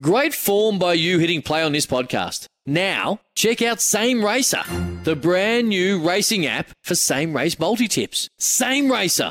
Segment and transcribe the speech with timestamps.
[0.00, 2.46] Great form by you hitting play on this podcast.
[2.64, 4.62] Now, check out Same Racer,
[5.02, 8.28] the brand new racing app for same race multi tips.
[8.38, 9.30] Same Racer.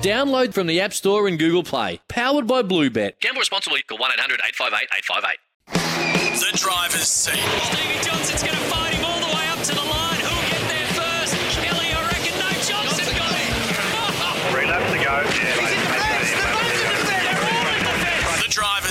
[0.00, 2.00] Download from the App Store and Google Play.
[2.08, 3.20] Powered by Bluebet.
[3.20, 3.82] Gamble responsibly.
[3.82, 6.40] Call 1 800 858 858.
[6.40, 7.34] The driver's seat.
[7.34, 9.15] Stevie Johnson's going to fight him all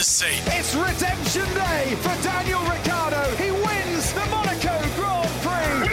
[0.06, 0.42] seat.
[0.46, 3.24] It's redemption day for Daniel Ricciardo.
[3.38, 5.90] He wins the Monaco Grand Prix.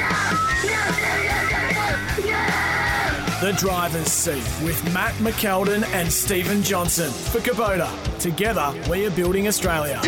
[3.40, 7.88] The driver's seat with Matt McKeldin and Stephen Johnson for Kubota.
[8.18, 10.00] Together, we are building Australia.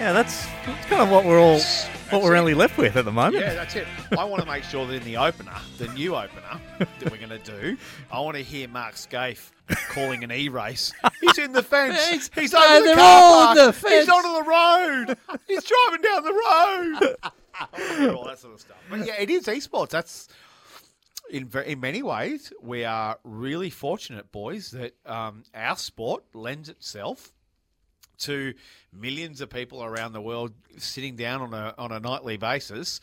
[0.00, 0.49] Yeah, that's, that's
[1.00, 1.60] kind of what we're all
[2.10, 3.42] what we're only left with at the moment.
[3.44, 3.86] Yeah, that's it.
[4.18, 7.30] I want to make sure that in the opener, the new opener that we're going
[7.30, 7.76] to do,
[8.10, 9.50] I want to hear Mark Skaife
[9.90, 10.92] calling an e-race.
[11.20, 12.06] He's in the fence.
[12.08, 13.58] He's- He's no, over the car all park.
[13.58, 15.38] in the He's onto the road.
[15.46, 17.16] He's driving down the road.
[17.22, 18.76] I want to hear all that sort of stuff.
[18.90, 19.90] But yeah, it is esports.
[19.90, 20.28] That's
[21.30, 27.32] in in many ways we are really fortunate, boys, that um, our sport lends itself
[28.20, 28.54] to
[28.92, 33.00] millions of people around the world sitting down on a on a nightly basis,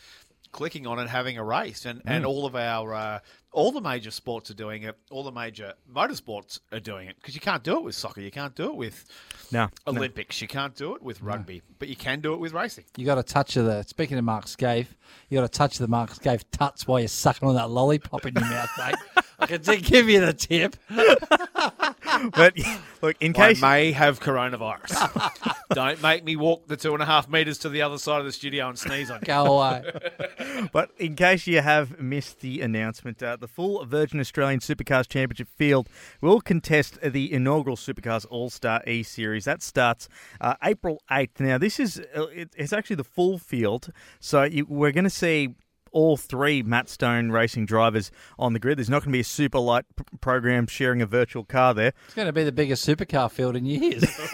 [0.51, 2.27] clicking on it, having a race, and and Mm.
[2.27, 3.19] all of our uh,
[3.51, 4.95] all the major sports are doing it.
[5.09, 8.29] All the major motorsports are doing it because you can't do it with soccer, you
[8.31, 9.05] can't do it with
[9.51, 9.93] No, no.
[9.93, 12.83] Olympics, you can't do it with rugby, but you can do it with racing.
[12.97, 13.83] You got a touch of the.
[13.83, 14.87] Speaking of Mark Skaife,
[15.29, 18.25] you got a touch of the Mark Skaife tuts while you're sucking on that lollipop
[18.25, 18.95] in your mouth, mate.
[19.39, 20.75] I can give you the tip.
[22.31, 22.57] But
[23.01, 25.55] look, in case I case may have coronavirus.
[25.73, 28.25] Don't make me walk the two and a half meters to the other side of
[28.25, 29.25] the studio and sneeze on you.
[29.25, 29.83] Go away.
[30.71, 35.47] But in case you have missed the announcement, uh, the full Virgin Australian Supercars Championship
[35.55, 35.87] field
[36.19, 39.45] will contest the inaugural Supercars All Star E Series.
[39.45, 40.09] That starts
[40.41, 41.39] uh, April 8th.
[41.39, 45.09] Now, this is uh, it, it's actually the full field, so you, we're going to
[45.09, 45.49] see.
[45.97, 48.77] All three Matt Stone racing drivers on the grid.
[48.77, 51.91] There's not going to be a super light p- program sharing a virtual car there.
[52.05, 54.03] It's going to be the biggest supercar field in years.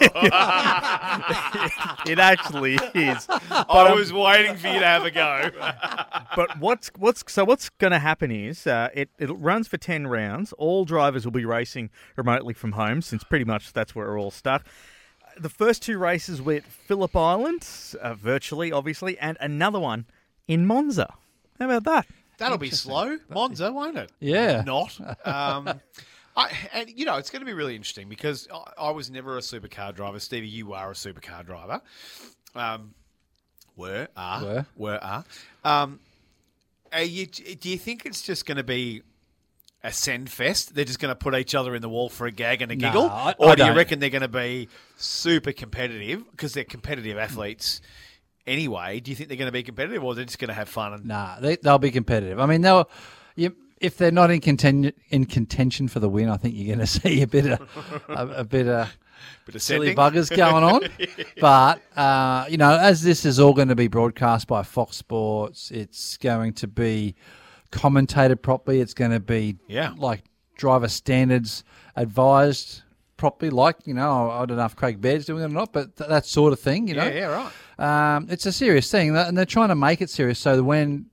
[2.06, 3.26] It actually is.
[3.30, 5.50] I was waiting for you to have a go.
[6.36, 10.06] but what's what's so what's going to happen is uh, it it runs for ten
[10.06, 10.52] rounds.
[10.58, 14.30] All drivers will be racing remotely from home, since pretty much that's where we're all
[14.30, 14.66] stuck.
[15.38, 17.66] The first two races were at Phillip Island,
[18.02, 20.04] uh, virtually, obviously, and another one
[20.46, 21.14] in Monza.
[21.58, 22.06] How about that?
[22.38, 24.10] That'll be slow, Monza, won't it?
[24.20, 24.62] Yeah.
[24.66, 24.98] Not.
[25.24, 25.80] Um,
[26.36, 29.36] I, and you know, it's going to be really interesting because I, I was never
[29.38, 30.18] a supercar driver.
[30.18, 31.80] Stevie, you are a supercar driver.
[32.56, 32.92] Um,
[33.76, 34.66] were are Were.
[34.76, 35.24] were are.
[35.64, 36.00] Um,
[36.92, 39.02] are you, do you think it's just going to be
[39.84, 40.74] a send fest?
[40.74, 42.76] They're just going to put each other in the wall for a gag and a
[42.76, 47.16] giggle, I- or do you reckon they're going to be super competitive because they're competitive
[47.16, 47.80] athletes?
[48.46, 50.68] Anyway, do you think they're going to be competitive, or they're just going to have
[50.68, 50.92] fun?
[50.92, 52.38] And Nah, they, they'll be competitive.
[52.40, 52.88] I mean, they'll.
[53.36, 56.86] You, if they're not in contention in contention for the win, I think you're going
[56.86, 57.60] to see a bit of
[58.08, 58.94] a, a bit of
[59.46, 59.96] bit of silly sending?
[59.96, 60.82] buggers going on.
[61.40, 65.70] But uh, you know, as this is all going to be broadcast by Fox Sports,
[65.70, 67.14] it's going to be
[67.72, 68.80] commentated properly.
[68.80, 69.94] It's going to be Yeah.
[69.96, 70.22] like
[70.56, 71.64] driver standards
[71.96, 72.82] advised
[73.16, 73.50] properly.
[73.50, 76.08] Like you know, I don't know if Craig Baird's doing it or not, but th-
[76.08, 76.88] that sort of thing.
[76.88, 77.52] You know, Yeah, yeah, right.
[77.78, 81.06] Um, it's a serious thing, and they're trying to make it serious so that when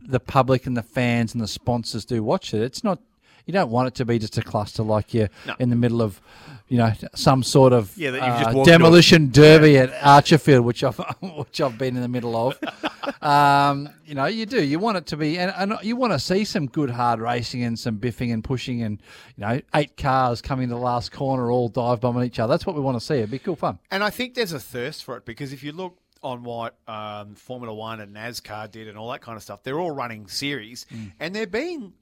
[0.00, 2.98] the public and the fans and the sponsors do watch it, it's not.
[3.44, 5.56] You don't want it to be just a cluster like you're No.
[5.58, 6.20] in the middle of,
[6.68, 9.78] you know, some sort of Yeah, that you've just uh, walked into a- demolition derby
[9.78, 12.56] at Archerfield, which I've which I've been in the middle of.
[13.20, 14.62] um, you know, you do.
[14.62, 17.64] You want it to be, and, and you want to see some good hard racing
[17.64, 19.00] and some biffing and pushing, and
[19.36, 22.52] you know, eight cars coming to the last corner, all dive bombing each other.
[22.52, 23.14] That's what we want to see.
[23.16, 23.80] It'd be cool fun.
[23.90, 27.34] And I think there's a thirst for it because if you look on what um,
[27.34, 30.86] Formula One and NASCAR did and all that kind of stuff, they're all running series
[30.92, 31.12] Mm.
[31.20, 31.92] and they're being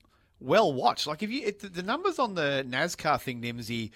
[0.41, 1.07] well watched.
[1.07, 3.91] Like if you it, the numbers on the NASCAR thing, Nimsy,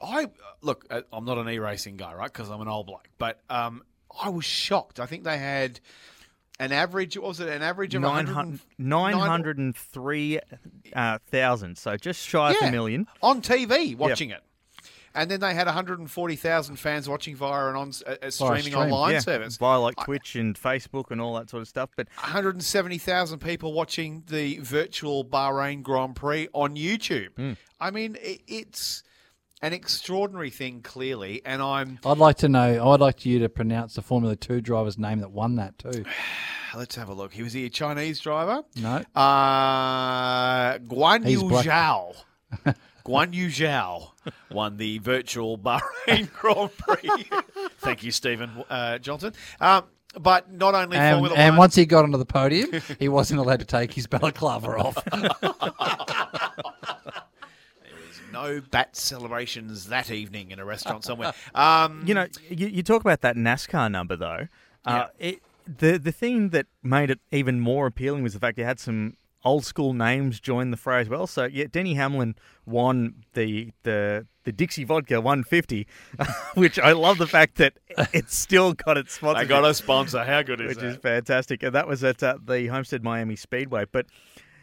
[0.00, 0.28] I
[0.62, 0.86] look.
[0.90, 2.32] uh, I'm not an e-racing guy, right?
[2.32, 3.82] Because I'm an old bloke, but um,
[4.22, 5.00] I was shocked.
[5.00, 5.80] I think they had
[6.60, 7.16] an average.
[7.18, 7.48] What was it?
[7.48, 11.78] An average of 100 900 903,000.
[11.78, 12.68] So just shy of Yeah.
[12.68, 13.06] a million.
[13.22, 14.42] on TV watching it.
[15.18, 19.14] And then they had 140,000 fans watching via an on, a, a streaming stream, online
[19.14, 19.56] yeah, service.
[19.56, 21.90] via like Twitch and Facebook and all that sort of stuff.
[21.96, 27.30] But 170,000 people watching the virtual Bahrain Grand Prix on YouTube.
[27.36, 27.52] Hmm.
[27.80, 29.02] I mean, it, it's
[29.60, 31.42] an extraordinary thing, clearly.
[31.44, 31.98] And I'm.
[32.06, 32.92] I'd like to know.
[32.92, 36.04] I'd like you to pronounce the Formula Two driver's name that won that too.
[36.76, 37.32] Let's have a look.
[37.32, 38.62] He was he a Chinese driver?
[38.76, 39.02] No.
[39.16, 41.66] Uh, Guan He's Yu black.
[41.66, 42.14] Zhou.
[43.08, 44.10] Guan Yu Zhou
[44.50, 47.30] won the virtual Bahrain Grand Prix.
[47.78, 49.32] Thank you, Stephen uh, Johnson.
[49.60, 49.84] Um,
[50.18, 51.58] but not only And, Formula and One.
[51.58, 54.98] once he got onto the podium, he wasn't allowed to take his balaclava off.
[55.12, 55.30] there
[58.06, 61.32] was no bat celebrations that evening in a restaurant somewhere.
[61.54, 64.48] Um, you know, you, you talk about that NASCAR number though.
[64.84, 68.64] Uh, it, the the thing that made it even more appealing was the fact you
[68.64, 71.26] had some old school names join the fray as well.
[71.26, 72.34] So yeah, Denny Hamlin
[72.66, 75.86] won the the the Dixie Vodka 150,
[76.54, 77.74] which I love the fact that
[78.12, 79.44] it's still got its sponsor.
[79.44, 79.48] sponsorship.
[79.48, 80.24] got a sponsor.
[80.24, 80.76] How good is it?
[80.76, 81.62] which is fantastic.
[81.62, 83.84] And that was at uh, the Homestead Miami Speedway.
[83.90, 84.06] But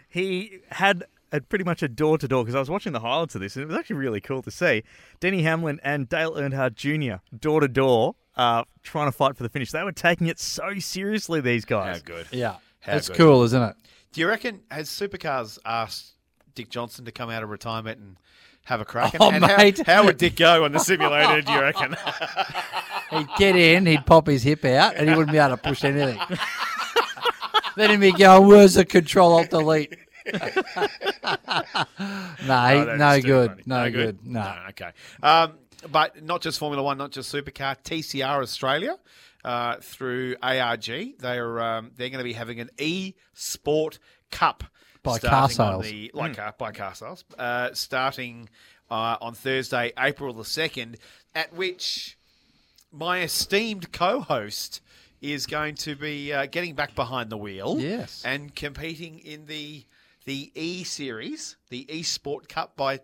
[0.09, 3.35] he had a, pretty much a door to door because I was watching the highlights
[3.35, 4.83] of this, and it was actually really cool to see
[5.19, 7.21] Denny Hamlin and Dale Earnhardt Jr.
[7.37, 8.15] door to door.
[8.35, 9.71] Uh, trying to fight for the finish.
[9.71, 11.39] They were taking it so seriously.
[11.39, 11.85] These guys.
[11.85, 12.01] How guys.
[12.01, 12.27] good.
[12.31, 13.17] yeah, How it's good.
[13.17, 13.75] cool, isn't it?
[14.15, 16.13] Do you reckon has Supercars asked
[16.53, 18.15] Dick Johnson to come out of retirement and
[18.63, 19.13] have a crack?
[19.19, 19.85] Oh, and how- mate.
[19.85, 21.41] How, would Dick go on the simulator?
[21.41, 21.97] Do you reckon?
[23.11, 25.83] He'd get in, he'd pop his hip out, and he wouldn't be able to push
[25.83, 26.17] anything.
[27.75, 29.97] then he'd be going, "Where's the control alt delete?"
[30.33, 30.47] no, Oh,
[31.99, 34.55] he- that no is too good, no, good, no.
[34.69, 34.91] okay.
[35.21, 35.53] Um,
[35.91, 38.97] but not just Formula One, not just Supercar, TCR Australia
[39.45, 40.85] uh, through ARG.
[40.85, 43.99] They are um, they're going to be having an e Sport
[44.31, 44.63] Cup
[45.03, 45.85] By car starting on sales.
[45.91, 48.49] the- like car, by car sales, uh, starting
[48.91, 50.97] uh, on Thursday, April the second,
[51.33, 52.17] at which
[52.91, 54.81] my esteemed co-host
[55.21, 57.77] is going to be uh, getting back behind the wheel.
[57.79, 58.21] Yes.
[58.25, 59.85] and competing in the
[60.25, 62.99] the E Series, the E Sport Cup by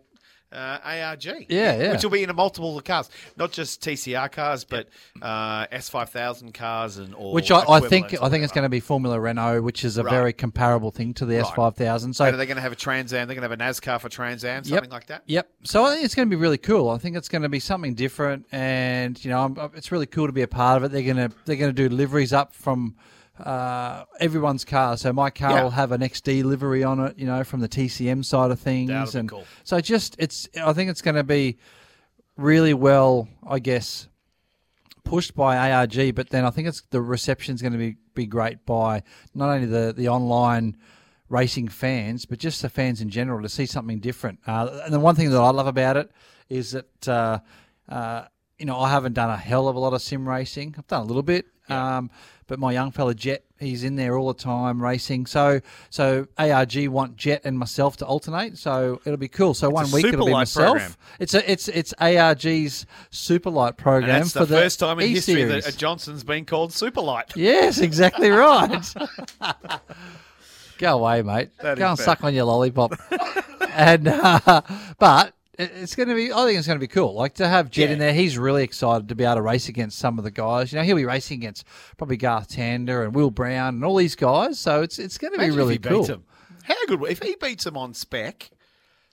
[0.52, 1.24] uh, ARG.
[1.24, 1.92] Yeah, yeah.
[1.92, 4.88] Which will be in a multiple of cars, not just TCR cars, but
[5.20, 7.32] uh, S5000 cars and all.
[7.32, 10.02] Which I, I think I think it's going to be Formula Renault, which is a
[10.04, 10.10] Right.
[10.10, 11.46] very comparable thing to the Right.
[11.46, 12.14] S five thousand.
[12.14, 13.28] So And are they going to have a Trans Am?
[13.28, 15.22] They're going to have a NASCAR for Trans Am, something like that.
[15.26, 15.48] Yep.
[15.64, 16.90] So I think it's going to be really cool.
[16.90, 20.26] I think it's going to be something different, and you know, I'm, it's really cool
[20.26, 20.92] to be a part of it.
[20.92, 22.94] They're going to they're going to do liveries up from
[23.42, 24.96] uh, everyone's car.
[24.96, 25.62] So my car Yeah.
[25.64, 29.14] will have an XD livery on it, you know, from the TCM side of things,
[29.14, 29.44] and cool.
[29.64, 30.48] so just it's.
[30.62, 31.58] I think it's going to be
[32.36, 34.08] really well, I guess,
[35.04, 38.64] pushed by ARG, but then I think it's the reception's going to be be great
[38.66, 39.02] by
[39.34, 40.76] not only the the online
[41.28, 44.38] racing fans, but just the fans in general to see something different.
[44.46, 46.10] Uh, and the one thing that I love about it
[46.50, 47.38] is that uh,
[47.88, 48.24] uh,
[48.58, 50.74] you know I haven't done a hell of a lot of sim racing.
[50.78, 52.10] I've done a little bit, um,
[52.46, 55.26] but my young fella Jett, he's in there all the time racing.
[55.26, 55.60] So
[55.90, 58.58] so ARG want Jett and myself to alternate.
[58.58, 59.54] So it'll be cool.
[59.54, 60.76] So one a week it'll be myself.
[60.76, 60.96] program.
[61.18, 65.64] It's a it's it's ARG's Superlight program that's for the first time in history E-Series.
[65.64, 67.34] that a Johnson's been called Superlight.
[67.36, 68.84] Yes, exactly right.
[70.78, 71.50] Go away, mate.
[71.58, 72.04] That Go and fair.
[72.04, 72.92] suck on your lollipop.
[73.72, 74.62] and uh,
[74.98, 76.32] but it's going to be.
[76.32, 77.14] I think it's going to be cool.
[77.14, 78.12] Like to have Jett in there.
[78.12, 80.72] He's really excited to be able to race against some of the guys.
[80.72, 81.64] You know, he'll be racing against
[81.96, 84.58] probably Garth Tander and Will Brown and all these guys.
[84.58, 85.98] So it's it's going to be really cool.
[86.00, 86.24] beats him.
[86.64, 88.50] How good if he beats him on spec?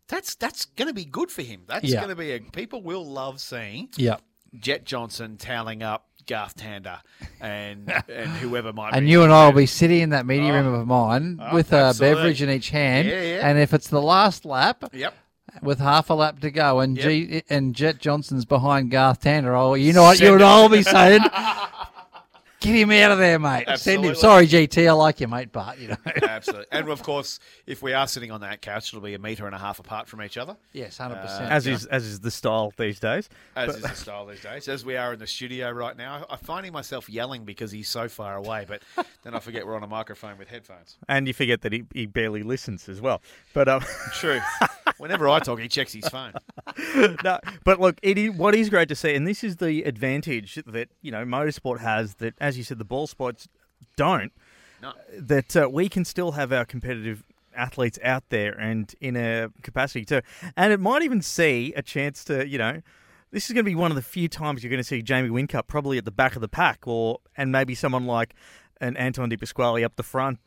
[0.08, 1.62] That's that's going to be good for him.
[1.68, 1.98] That's Yeah.
[1.98, 4.18] going to be a people will love seeing Yeah.
[4.60, 7.00] Jett Johnson toweling up Garth Tander
[7.39, 8.91] and and whoever might.
[8.91, 8.98] Be.
[8.98, 10.56] And you and I will be sitting in that meeting oh.
[10.56, 13.08] room of mine Oh, with a beverage in each hand.
[13.08, 13.48] Yeah, yeah.
[13.50, 15.13] And if it's the last lap, Yep.
[15.62, 17.06] With half a lap to go, and Yep.
[17.06, 19.58] G, and Jett Johnson's behind Garth Tander.
[19.60, 20.20] Oh, you know what?
[20.20, 20.39] You.
[20.41, 21.22] I will be saying,
[22.60, 23.68] get him out of there, mate.
[23.78, 24.16] Send him.
[24.16, 25.98] Sorry, GT, I like you, mate, but you know.
[26.24, 26.66] Absolutely.
[26.72, 29.56] And of course, if we are sitting on that couch, it'll be a metre and
[29.56, 31.51] a half apart from each other, yes, hundred percent.
[31.51, 33.30] As is as is the style these days.
[33.56, 34.68] as is the style these days.
[34.68, 38.08] As we are in the studio right now, I'm finding myself yelling because he's so
[38.08, 38.82] far away, but
[39.24, 40.98] then I forget we're on a microphone with headphones.
[41.08, 43.22] And you forget that he, he barely listens as well.
[43.54, 43.82] But um,
[44.13, 44.39] True.
[44.98, 46.34] Whenever I talk, he checks his phone.
[47.24, 50.62] no, but look, it is, what is great to see, and this is the advantage
[50.66, 53.48] that you know motorsport has that, as you said, the ball spots
[53.96, 54.34] don't.
[54.82, 54.94] No.
[55.18, 57.24] That uh, we can still have our competitive
[57.56, 60.22] athletes out there and in a capacity too,
[60.56, 62.82] and it might even see a chance to you know.
[63.32, 65.29] This is going to be one of the few times you're going to see Jamie
[65.29, 68.34] Whincup probably at the back of the pack, or and maybe someone like
[68.82, 70.39] and Anton De Pasquale up the front,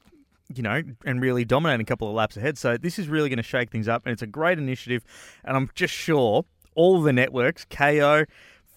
[0.53, 2.59] you know, and really dominating a couple of laps ahead.
[2.59, 5.05] So this is really going to shake things up, and it's a great initiative.
[5.45, 6.45] And I'm just sure
[6.75, 8.27] all the networks, Kayo,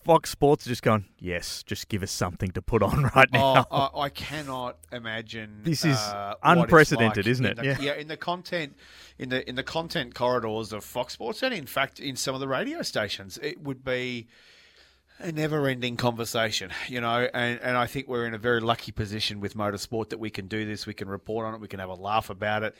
[0.05, 3.65] Fox Sports, just going, yes, just give us something to put on right now.
[3.71, 5.61] Oh, I, I cannot imagine.
[5.63, 7.57] This is uh, unprecedented, like isn't it?
[7.57, 7.77] the- Yeah.
[7.81, 8.77] yeah, in the content,
[9.17, 12.39] in the in the content corridors of Fox Sports, and in fact, in some of
[12.39, 14.27] the radio stations, it would be
[15.19, 17.27] a never-ending conversation, you know.
[17.33, 20.47] And, and I think we're in a very lucky position with motorsport that we can
[20.47, 20.85] do this.
[20.85, 21.61] We can report on it.
[21.61, 22.75] We can have a laugh about it.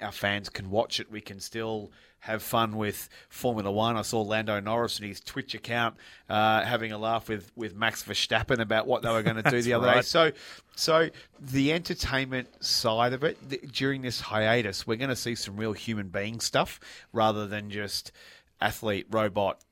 [0.00, 1.10] Our fans can watch it.
[1.10, 3.96] We can still have fun with Formula One.
[3.96, 5.96] I saw Lando Norris and his Twitch account
[6.28, 9.60] uh, having a laugh with, with Max Verstappen about what they were going to do
[9.62, 10.02] the other day.
[10.02, 10.32] So,
[10.76, 15.56] so the entertainment side of it th- during this hiatus, we're going to see some
[15.56, 16.78] real human being stuff
[17.12, 18.12] rather than just
[18.60, 19.62] athlete, robot,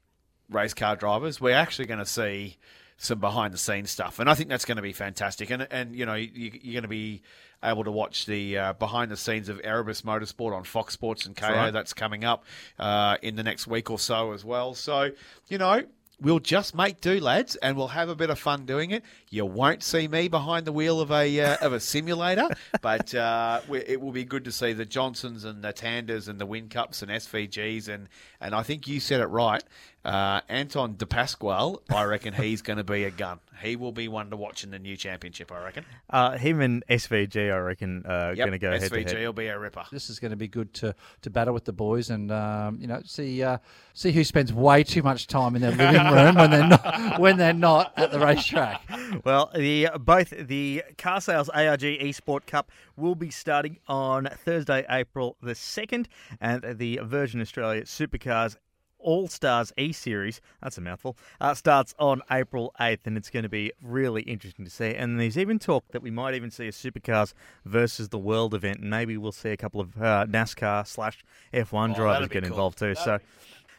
[0.51, 1.41] race car drivers.
[1.41, 2.57] We're actually going to see
[2.97, 5.51] some behind the scenes stuff, and I think that's going to be fantastic.
[5.51, 7.23] And and you know you, you're going to be
[7.63, 11.37] able to watch the uh, behind the scenes of Erebus Motorsport on Fox Sports and
[11.37, 11.55] Kayo.
[11.55, 11.71] right.
[11.73, 12.45] That's coming up
[12.79, 14.75] uh, in the next week or so as well.
[14.75, 15.11] So
[15.49, 15.83] you know.
[16.21, 19.05] We'll just make do, lads, and we'll have a bit of fun doing it.
[19.31, 22.49] You won't see me behind the wheel of a uh, of a simulator,
[22.83, 26.47] but uh, it will be good to see the Johnsons and the Tanders and the
[26.47, 28.09] Whincups and SVGs, and
[28.41, 29.63] and I think you said it right.
[30.05, 33.41] Uh, Anton De Pasquale, I reckon he's going to be a gun.
[33.63, 35.51] He will be one to watch in the new championship.
[35.53, 35.85] I reckon.
[36.11, 39.27] Uh, him and SVG, I reckon, uh, Yep, going to go head to SVG head.
[39.27, 39.85] will be a ripper.
[39.91, 42.87] This is going to be good to, to battle with the boys and um, you
[42.87, 43.59] know see uh,
[43.95, 47.37] see who spends way too much time in their living room when they're not when
[47.37, 48.83] they're not at the racetrack.
[49.25, 55.37] Well, the both the Car Sales ARG Esport Cup will be starting on Thursday, April
[55.43, 56.09] the second,
[56.41, 58.57] and the Virgin Australia Supercars
[58.99, 60.41] All Stars E Series.
[60.63, 61.17] That's a mouthful.
[61.41, 64.95] Uh, starts on April eighth, and it's going to be really interesting to see.
[64.95, 68.81] And there's even talk that we might even see a Supercars versus the World event,
[68.81, 71.25] and maybe we'll see a couple of uh, NASCAR slash
[71.55, 72.53] F1 drivers Oh, that'd be get cool.
[72.53, 72.95] involved too.
[72.95, 73.19] So.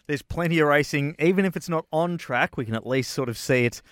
[0.07, 2.57] There's plenty of racing, even if it's not on track.
[2.57, 3.83] We can at least sort of see it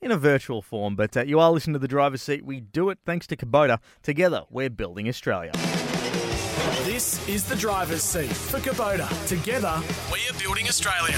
[0.00, 0.96] in a virtual form.
[0.96, 2.46] But uh, you are listening to the driver's seat.
[2.46, 3.78] We do it thanks to Kubota.
[4.02, 5.52] Together, we're building Australia.
[6.84, 9.08] This is the driver's seat for Kubota.
[9.26, 9.80] Together,
[10.12, 11.16] We are building Australia.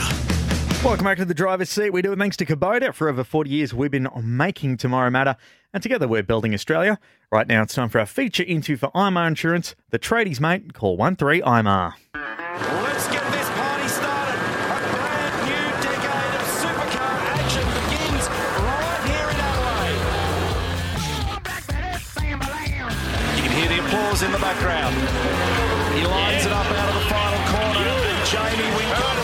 [0.85, 1.91] Welcome back to the driver's seat.
[1.91, 2.95] We do it thanks to Kubota.
[2.95, 5.37] For over 40 years, we've been making tomorrow matter,
[5.73, 6.99] and together we're building Australia.
[7.33, 9.75] Right now, it's time for our feature into for IMAR Insurance.
[9.91, 11.95] The tradies, mate, call 13 IMAR.
[24.19, 24.97] Hear in the background.
[25.95, 27.87] He lines it up out of the final corner.
[27.87, 29.15] And Jamie Whincup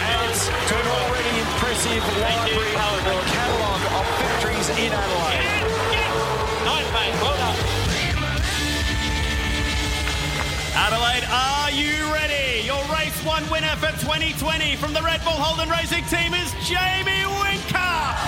[0.00, 5.60] adds to an already impressive library or catalogue of victories in Adelaide.
[10.74, 12.64] Adelaide, are you ready?
[12.64, 17.28] Your race one winner for 2020 from the Red Bull Holden Racing team is Jamie
[17.28, 18.19] Whincup.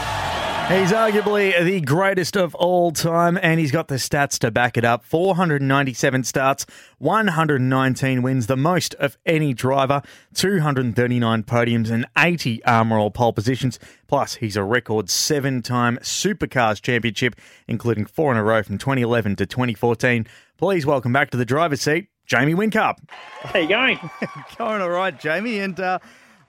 [0.68, 4.84] He's arguably the greatest of all time, and he's got the stats to back it
[4.86, 6.64] up 497 starts,
[6.98, 10.00] 119 wins, the most of any driver,
[10.32, 13.78] 239 podiums, and 80 Armor All pole positions.
[14.06, 17.36] Plus, he's a record seven time Supercars Championship,
[17.68, 20.26] including four in a row from 2011 to 2014.
[20.56, 22.96] Please welcome back to the driver's seat, Jamie Whincup.
[23.08, 23.98] How you going?
[24.56, 25.58] Going all right, Jamie.
[25.58, 25.98] And uh,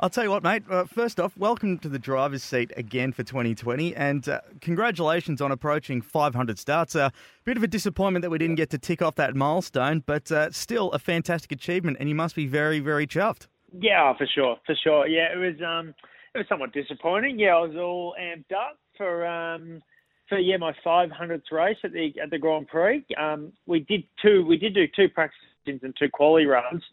[0.04, 0.64] I'll tell you what, mate.
[0.70, 5.50] Uh, first off, welcome to the driver's seat again for 2020, and uh, congratulations on
[5.50, 6.94] approaching 500 starts.
[6.94, 7.10] A
[7.46, 10.52] bit of a disappointment that we didn't get to tick off that milestone, but uh,
[10.52, 13.48] still a fantastic achievement, and you must be very, very chuffed.
[13.80, 15.08] Yeah, for sure, for sure.
[15.08, 15.94] Yeah, it was um,
[16.36, 17.40] it was somewhat disappointing.
[17.40, 19.82] Yeah, I was all amped up for um,
[20.28, 23.06] for yeah my 500th race at the at the Grand Prix.
[23.18, 26.84] Um, we did two, we did do two practice sessions and two quali runs.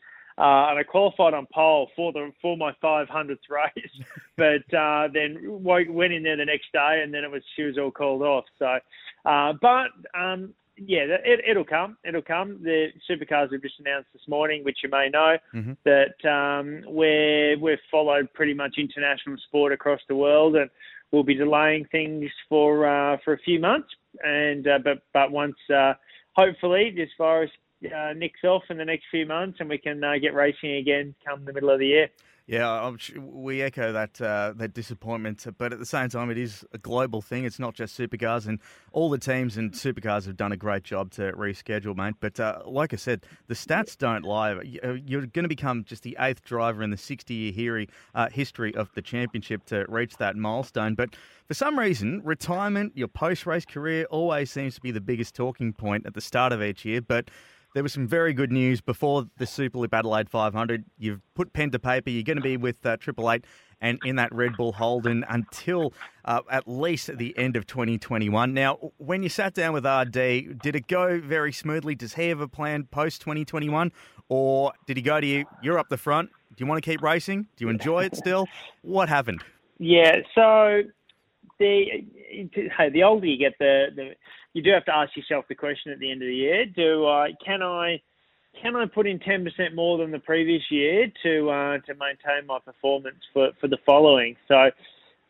[0.41, 3.91] Uh, and I qualified on pole for the for my 500th race,
[4.39, 7.77] but uh, then went in there the next day, and then it was she was
[7.77, 8.45] all called off.
[8.59, 8.79] So,
[9.27, 11.99] uh, but um, yeah, it, it'll come.
[12.05, 12.59] It'll come.
[12.63, 15.77] The supercars we've just announced this morning, which you may know, Mhm.
[15.85, 20.71] that um, we're we've followed pretty much international sport across the world, and
[21.11, 23.89] we'll be delaying things for uh, for a few months.
[24.25, 25.93] And uh, but but once uh,
[26.33, 27.51] hopefully this virus
[27.85, 31.15] uh, nicks off in the next few months, and we can uh, get racing again
[31.27, 32.09] come the middle of the year.
[32.51, 36.65] Yeah, sh- we echo that uh, that disappointment, but at the same time, it is
[36.73, 37.45] a global thing.
[37.45, 38.59] It's not just supercars, and
[38.91, 42.15] all the teams and supercars have done a great job to reschedule, mate.
[42.19, 44.55] But uh, like I said, the stats don't lie.
[44.83, 48.93] uh, You're going to become just the eighth driver in the 60-year uh, history of
[48.95, 50.97] the championship to reach that milestone.
[50.97, 51.15] But
[51.47, 56.05] for some reason, retirement, your post-race career, always seems to be the biggest talking point
[56.05, 57.01] at the start of each year.
[57.01, 57.31] But
[57.75, 60.85] there was some very good news before the Superloop Adelaide 500.
[60.99, 62.11] You've put pen to paper.
[62.11, 63.45] You're going to be with uh, Triple Eight
[63.81, 65.93] and in that Red Bull Holden until
[66.25, 68.53] uh, at least the end of 2021.
[68.53, 71.95] Now, when you sat down with RD, did it go very smoothly?
[71.95, 73.93] Does he have a plan post 2021,
[74.29, 75.45] or did he go to you?
[75.63, 76.31] You're up the front.
[76.57, 77.47] Do you want to keep racing?
[77.57, 78.47] Do you enjoy it still?
[78.83, 79.43] What happened?
[79.79, 80.83] Yeah, so
[81.59, 82.05] the
[82.77, 84.11] hey, the older you get, the, the
[84.55, 87.07] you do have to ask yourself the question at the end of the year: Do
[87.07, 88.01] I can I
[88.61, 92.47] can I put in ten percent more than the previous year to uh, to maintain
[92.47, 94.37] my performance for, for the following?
[94.49, 94.71] So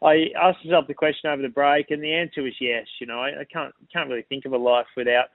[0.03, 2.87] I asked myself the question over the break, and the answer was yes.
[3.01, 5.27] You know, I, I can't can't really think of a life without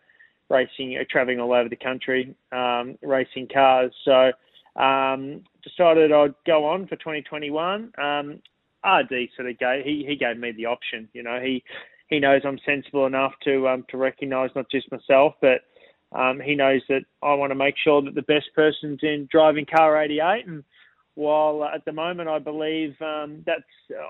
[0.50, 3.92] racing, uh, traveling all over the country, um, racing cars.
[4.04, 4.32] So
[4.82, 7.92] um, decided I'd go on for 2021.
[7.98, 8.42] Um,
[8.86, 11.08] RD sort of gave he he gave me the option.
[11.14, 11.64] You know, he
[12.08, 15.62] he knows I'm sensible enough to um, to recognise not just myself, but
[16.18, 19.66] um, he knows that I want to make sure that the best person's in driving
[19.66, 20.48] car 88.
[20.48, 20.64] And
[21.16, 23.64] while at the moment I believe um, that's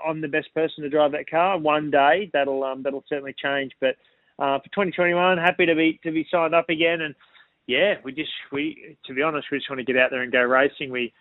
[0.06, 3.72] I'm the best person to drive that car, one day that'll um, that'll certainly change.
[3.80, 3.96] But
[4.38, 7.00] uh, for 2021, happy to be to be signed up again.
[7.00, 7.14] And
[7.66, 10.32] yeah, we just we to be honest, we just want to get out there and
[10.32, 10.90] go racing.
[10.90, 11.12] We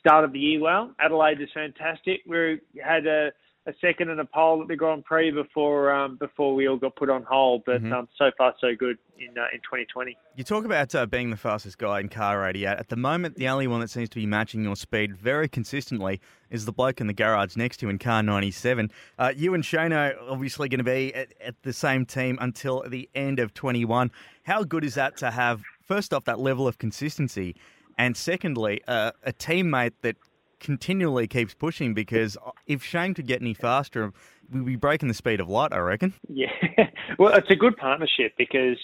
[0.00, 0.94] started the year well.
[0.98, 2.20] Adelaide is fantastic.
[2.26, 3.30] We had a
[3.66, 6.96] a second and a pole at the Grand Prix before um, before we all got
[6.96, 7.62] put on hold.
[7.64, 7.92] But Mhm.
[7.92, 10.16] um, so far so good in uh, in 2020.
[10.36, 12.66] You talk about uh, being the fastest guy in car 88.
[12.78, 16.20] At the moment, the only one that seems to be matching your speed very consistently
[16.50, 18.90] is the bloke in the garage next to you in car 97.
[19.18, 22.84] Uh, you and Shano are obviously going to be at, at the same team until
[22.86, 24.10] the end of 21.
[24.42, 27.56] How good is that to have, first off, that level of consistency,
[27.96, 30.16] and secondly, uh, a teammate that
[30.64, 34.12] continually keeps pushing because if Shane could get any faster,
[34.50, 36.14] we'd be breaking the speed of light, I reckon.
[36.28, 36.48] Yeah,
[37.18, 38.78] well, it's a good partnership because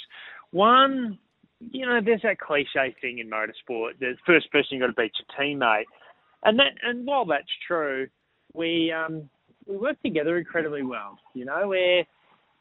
[0.52, 1.18] one,
[1.58, 5.12] you know, there's that cliche thing in motorsport: the first person you've got to beat
[5.18, 5.86] your teammate,
[6.44, 8.06] and that, and while that's true,
[8.52, 9.28] we um,
[9.66, 11.18] we work together incredibly well.
[11.34, 12.04] You know, we're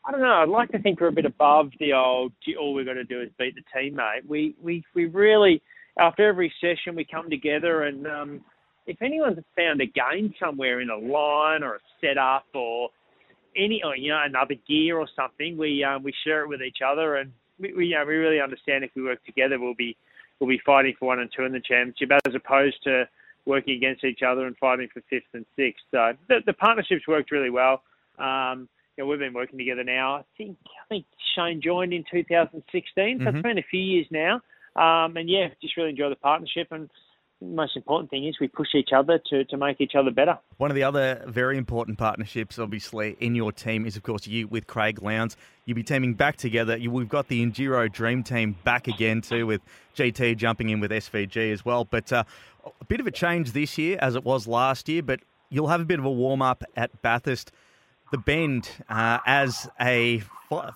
[0.06, 0.42] I don't know.
[0.42, 2.32] I'd like to think we're a bit above the old.
[2.60, 4.26] All we've got to do is beat the teammate.
[4.26, 5.62] We we we really
[6.00, 8.42] after every session we come together and um,
[8.90, 12.90] if anyone's found a gain somewhere in a line or a setup or
[13.56, 16.80] any or you know another gear or something, we um, we share it with each
[16.86, 19.96] other and we we, you know, we really understand if we work together we'll be
[20.40, 23.08] we'll be fighting for one and two in the championship as opposed to
[23.46, 25.84] working against each other and fighting for fifth and sixth.
[25.92, 27.84] So the, the partnerships worked really well.
[28.18, 30.18] Um, you know, we've been working together now.
[30.18, 33.36] I think I think Shane joined in 2016, so Mhm.
[33.36, 34.42] it's been a few years now.
[34.76, 36.72] Um, and yeah, just really enjoy the partnership.
[36.72, 36.90] And
[37.42, 40.38] most important thing is we push each other to, to make each other better.
[40.58, 44.48] One of the other very important partnerships, obviously, in your team is, of course, you
[44.48, 45.38] with Craig Lowndes.
[45.66, 46.76] You'll be teaming back together.
[46.76, 49.62] You, we've got the Enduro Dream Team back again, too, with
[49.96, 51.86] GT jumping in with SVG as well.
[51.86, 52.24] But uh,
[52.66, 55.82] a bit of a change this year, as it was last year, but you'll have
[55.82, 57.52] a bit of a warm up at Bathurst.
[58.12, 60.24] The Bend uh, as a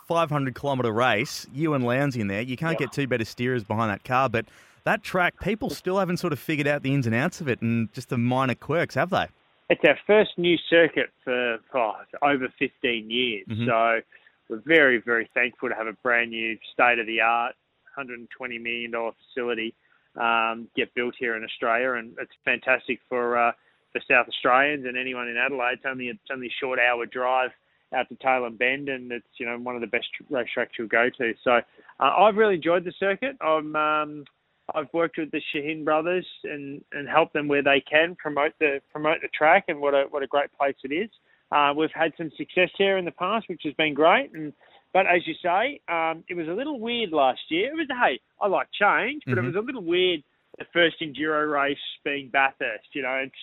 [0.07, 2.41] 500 kilometre race, you and Lowndes in there.
[2.41, 4.45] You can't get two better steerers behind that car, but
[4.85, 7.61] that track, people still haven't sort of figured out the ins and outs of it
[7.61, 9.27] and just the minor quirks, have they?
[9.69, 13.47] It's our first new circuit for oh, over 15 years.
[13.47, 13.65] Mhm.
[13.65, 14.01] So
[14.49, 17.55] we're very, very thankful to have a brand new state of the art,
[17.97, 18.27] $120
[18.61, 19.73] million facility
[20.19, 21.93] um, get built here in Australia.
[21.93, 23.51] And it's fantastic for, uh,
[23.93, 25.75] for South Australians and anyone in Adelaide.
[25.75, 27.51] It's only, it's only a short hour drive
[27.93, 31.09] out to Tailem Bend, and it's you know one of the best racetracks you'll go
[31.17, 31.33] to.
[31.43, 31.61] So uh,
[31.99, 33.37] I've really enjoyed the circuit.
[33.41, 34.25] I'm um,
[34.73, 38.81] I've worked with the Shahin brothers and, and helped them where they can promote the
[38.91, 41.09] promote the track and what a what a great place it is.
[41.51, 44.31] Uh, we've had some success here in the past, which has been great.
[44.33, 44.53] And
[44.93, 47.71] but as you say, um, it was a little weird last year.
[47.71, 49.43] It was hey, I like change, but Mhm.
[49.43, 50.23] it was a little weird.
[50.59, 53.35] The first enduro race being Bathurst, you know, it's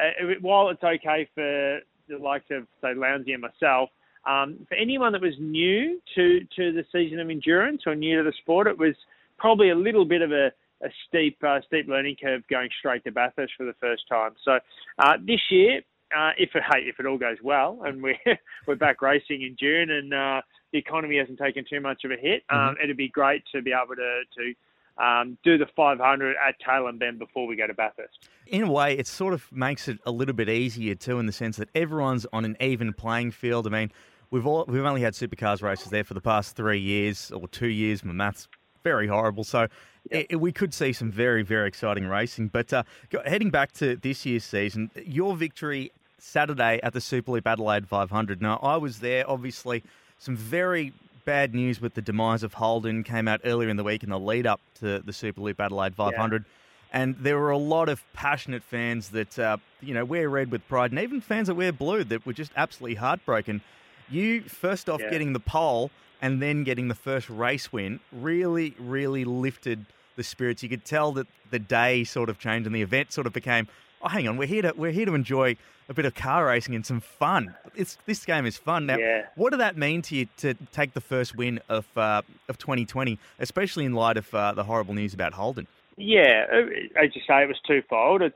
[0.00, 3.90] uh, it, while it's okay for the likes of say Lowndesy and myself,
[4.26, 8.24] um, for anyone that was new to to the season of endurance or new to
[8.24, 8.96] the sport, it was
[9.38, 10.52] probably a little bit of a,
[10.84, 14.32] a steep uh, steep learning curve going straight to Bathurst for the first time.
[14.44, 14.58] So
[14.98, 15.80] uh, this year,
[16.16, 18.18] uh, if it hey, if it all goes well and we're
[18.66, 20.42] we're back racing in June and uh,
[20.72, 23.72] the economy hasn't taken too much of a hit, um, it'd be great to be
[23.72, 24.54] able to to
[24.96, 28.28] um, do the 500 at Tailem Bend before we go to Bathurst.
[28.46, 31.32] In a way, it sort of makes it a little bit easier too, in the
[31.32, 33.66] sense that everyone's on an even playing field.
[33.66, 33.92] I mean,
[34.30, 37.68] we've all we've only had supercars races there for the past three years or two
[37.68, 38.04] years.
[38.04, 38.48] My maths
[38.84, 39.66] very horrible, so
[40.10, 42.48] it, it- we could see some very very exciting racing.
[42.48, 42.84] But uh,
[43.26, 48.40] heading back to this year's season, your victory Saturday at the Superloop Adelaide 500.
[48.40, 49.28] Now, I was there.
[49.28, 49.82] Obviously,
[50.18, 50.92] some very
[51.24, 54.18] bad news with the demise of Holden came out earlier in the week in the
[54.20, 56.44] lead up to the Superloop Adelaide 500.
[56.92, 60.66] And there were a lot of passionate fans that, uh, you know, wear red with
[60.68, 63.62] pride, and even fans that wear blue that were just absolutely heartbroken.
[64.08, 65.10] You, first off, Yeah.
[65.10, 65.90] getting the pole
[66.24, 69.84] and then getting the first race win really, really lifted
[70.16, 70.62] the spirits.
[70.62, 73.68] You could tell that the day sort of changed and the event sort of became,
[74.00, 75.54] oh, hang on, we're here to, we're here to enjoy
[75.90, 77.54] a bit of car racing and some fun.
[77.74, 78.86] It's, this game is fun.
[78.86, 79.26] Now, Yeah.
[79.34, 83.18] what did that mean to you to take the first win of, uh, of 2020,
[83.38, 85.66] especially in light of uh, the horrible news about Holden?
[85.98, 88.22] Yeah, uh, as you say, it was twofold.
[88.22, 88.34] It's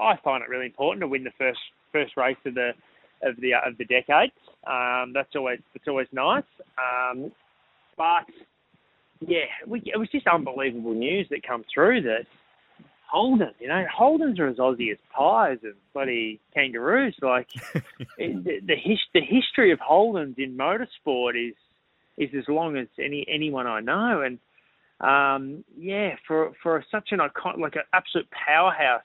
[0.00, 1.60] I find it really important to win the first
[1.92, 2.72] first race of the
[3.22, 4.32] of the of the decade.
[4.66, 6.44] Um, that's always it's always nice.
[6.78, 7.32] Um,
[7.96, 8.26] but
[9.20, 12.26] yeah, we, it was just unbelievable news that come through that
[13.08, 17.16] Holden, you know, Holdens are as Aussie as pies and bloody kangaroos.
[17.22, 17.48] Like
[18.18, 21.54] it, the the, his, the history of Holdens in motorsport is
[22.18, 24.38] is as long as any anyone I know, and
[25.00, 29.02] um, yeah, for for such an icon, like an absolute powerhouse,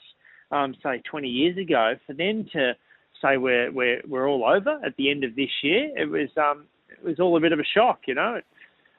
[0.52, 2.74] um, say 20 years ago, for them to
[3.22, 6.66] say we're we're we're all over at the end of this year, it was um
[6.90, 8.42] it was all a bit of a shock, you know.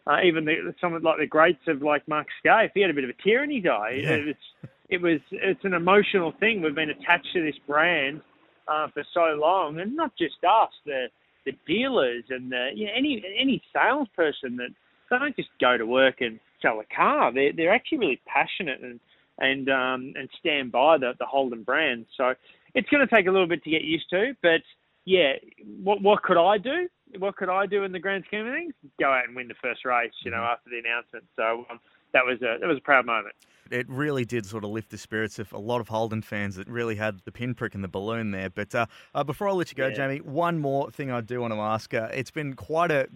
[0.04, 2.94] Uh, even the, some of like the greats of like Mark Skaife, he had a
[2.94, 4.00] bit of a tear in his eye.
[4.02, 4.10] Yeah.
[4.10, 4.36] It was
[4.88, 6.60] it was it's an emotional thing.
[6.60, 8.20] We've been attached to this brand
[8.66, 11.06] uh, for so long, and not just us, the
[11.44, 14.70] the dealers and the yeah, any any salesperson that
[15.10, 17.32] they don't just go to work and sell a car.
[17.32, 19.00] They're they're actually really passionate and
[19.38, 22.06] and um, and stand by the the Holden brand.
[22.16, 22.34] So
[22.74, 24.60] it's going to take a little bit to get used to, but
[25.04, 25.32] yeah,
[25.82, 26.88] what what could I do?
[27.18, 28.72] What could I do in the grand scheme of things?
[29.00, 31.24] Go out and win the first race, you know, after the announcement.
[31.36, 31.80] So um,
[32.12, 33.34] that was a that was a proud moment.
[33.70, 36.68] it really did sort of lift the spirits of a lot of Holden fans that
[36.68, 38.48] really had the pinprick in the balloon there.
[38.50, 39.94] But uh, uh, before I let you go, Yeah.
[39.94, 41.92] Jamie, one more thing I do want to ask.
[41.92, 43.08] Uh, it's been quite a.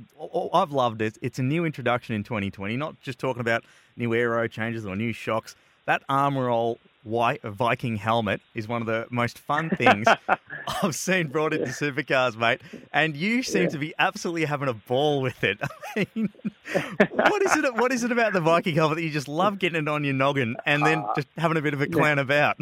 [0.52, 1.16] I've loved it.
[1.22, 3.64] It's a new introduction in 2020, not just talking about
[3.96, 5.54] new aero changes or new shocks.
[5.86, 10.06] That Armor All white Viking helmet is one of the most fun things
[10.82, 12.60] I've seen brought into supercars, mate.
[12.92, 13.68] And you seem Yeah.
[13.68, 15.58] to be absolutely having a ball with it.
[15.96, 16.28] I mean,
[17.12, 17.74] what is it?
[17.74, 20.14] What is it about the Viking helmet that you just love getting it on your
[20.14, 22.56] noggin and then Uh, just having a bit of a clown about?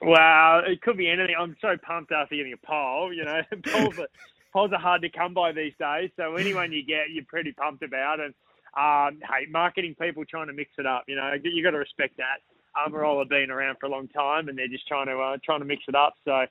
[0.00, 1.34] Wow, it could be anything.
[1.38, 3.12] I'm so pumped after getting a pole.
[3.12, 3.40] You know,
[3.72, 4.08] poles are,
[4.52, 6.10] poles are hard to come by these days.
[6.16, 8.20] So anyone you get, you're pretty pumped about.
[8.20, 8.34] And
[8.76, 11.04] um, hey, marketing people trying to mix it up.
[11.08, 12.38] You know, you got to respect that.
[12.76, 15.36] Armor All have been around for a long time, and they're just trying to uh,
[15.44, 16.14] trying to mix it up.
[16.24, 16.46] So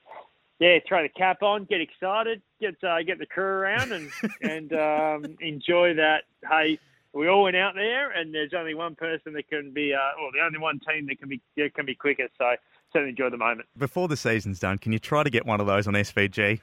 [0.60, 4.10] yeah, throw the cap on, get excited, get uh, get the crew around, and
[4.42, 6.24] and um, enjoy that.
[6.50, 6.80] Hey,
[7.14, 10.32] we all went out there, and there's only one person that can be, uh, or
[10.34, 12.28] the only one team that can be that can be quicker.
[12.38, 12.56] So
[12.96, 13.68] certainly enjoy the moment.
[13.78, 16.62] Before the season's done, can you try to get one of those on SVG?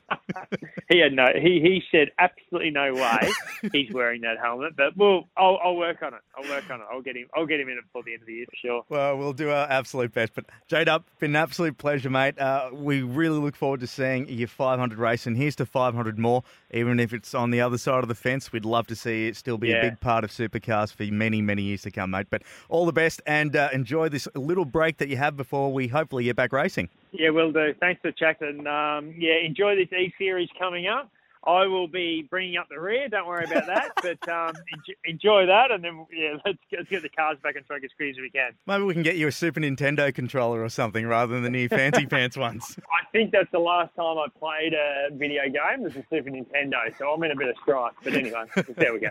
[0.88, 1.26] He had no.
[1.34, 3.30] He he said absolutely no way
[3.72, 4.76] he's wearing that helmet.
[4.76, 5.28] But we'll.
[5.36, 6.20] I'll, I'll work on it.
[6.36, 6.86] I'll work on it.
[6.92, 7.28] I'll get him.
[7.34, 8.82] I'll get him in it before the end of the year for sure.
[8.88, 10.34] Well, we'll do our absolute best.
[10.34, 12.38] But J Dub, been an absolute pleasure, mate.
[12.38, 16.42] Uh, we really look forward to seeing your 500 race, and here's to 500 more.
[16.72, 19.36] Even if it's on the other side of the fence, we'd love to see it
[19.36, 22.28] still be a big part of supercars for many, many years to come, mate.
[22.30, 25.88] But all the best, and uh, enjoy this little break that you have before we
[25.88, 26.88] hopefully get back racing.
[27.12, 27.74] Yeah, we'll do.
[27.78, 28.66] Thanks for chatting.
[28.66, 31.10] Um, yeah, enjoy this E series coming up.
[31.44, 33.08] I will be bringing up the rear.
[33.08, 33.92] Don't worry about that.
[34.02, 37.56] but um, enjoy, enjoy that, and then yeah, let's get, let's get the cars back
[37.56, 38.52] on track as quick as we can.
[38.66, 41.68] Maybe we can get you a Super Nintendo controller or something rather than the new
[41.68, 42.78] fancy pants ones.
[42.92, 46.96] I think that's the last time I played a video game was a Super Nintendo,
[46.96, 47.94] so I'm in a bit of strife.
[48.04, 48.44] But anyway,
[48.76, 49.10] there we go.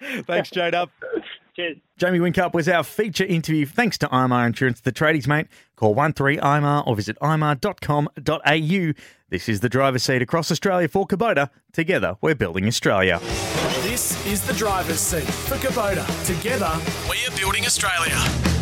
[0.22, 0.90] Thanks, J Dub.
[1.60, 1.76] Cheers.
[1.98, 5.48] Jamie Whincup was our feature interview thanks to IMAR Insurance, the tradies, mate.
[5.76, 8.92] Call 13IMAR or visit imar.com.au.
[9.28, 11.50] This is the driver's seat across Australia for Kubota.
[11.72, 13.18] Together, we're building Australia.
[13.82, 16.06] This is the driver's seat for Kubota.
[16.24, 16.72] Together,
[17.08, 18.59] We're building Australia.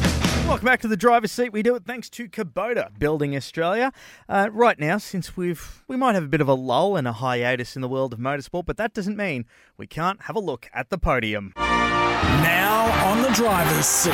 [0.49, 1.53] Welcome back to the driver's seat.
[1.53, 3.93] We do it thanks to Kubota, building Australia.
[4.31, 7.13] Uh, right now, since we've we might have a bit of a lull and a
[7.13, 9.45] hiatus in the world of motorsport, but that doesn't mean
[9.77, 11.53] we can't have a look at the podium.
[11.59, 14.13] now on the driver's seat,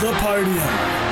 [0.00, 1.10] the podium.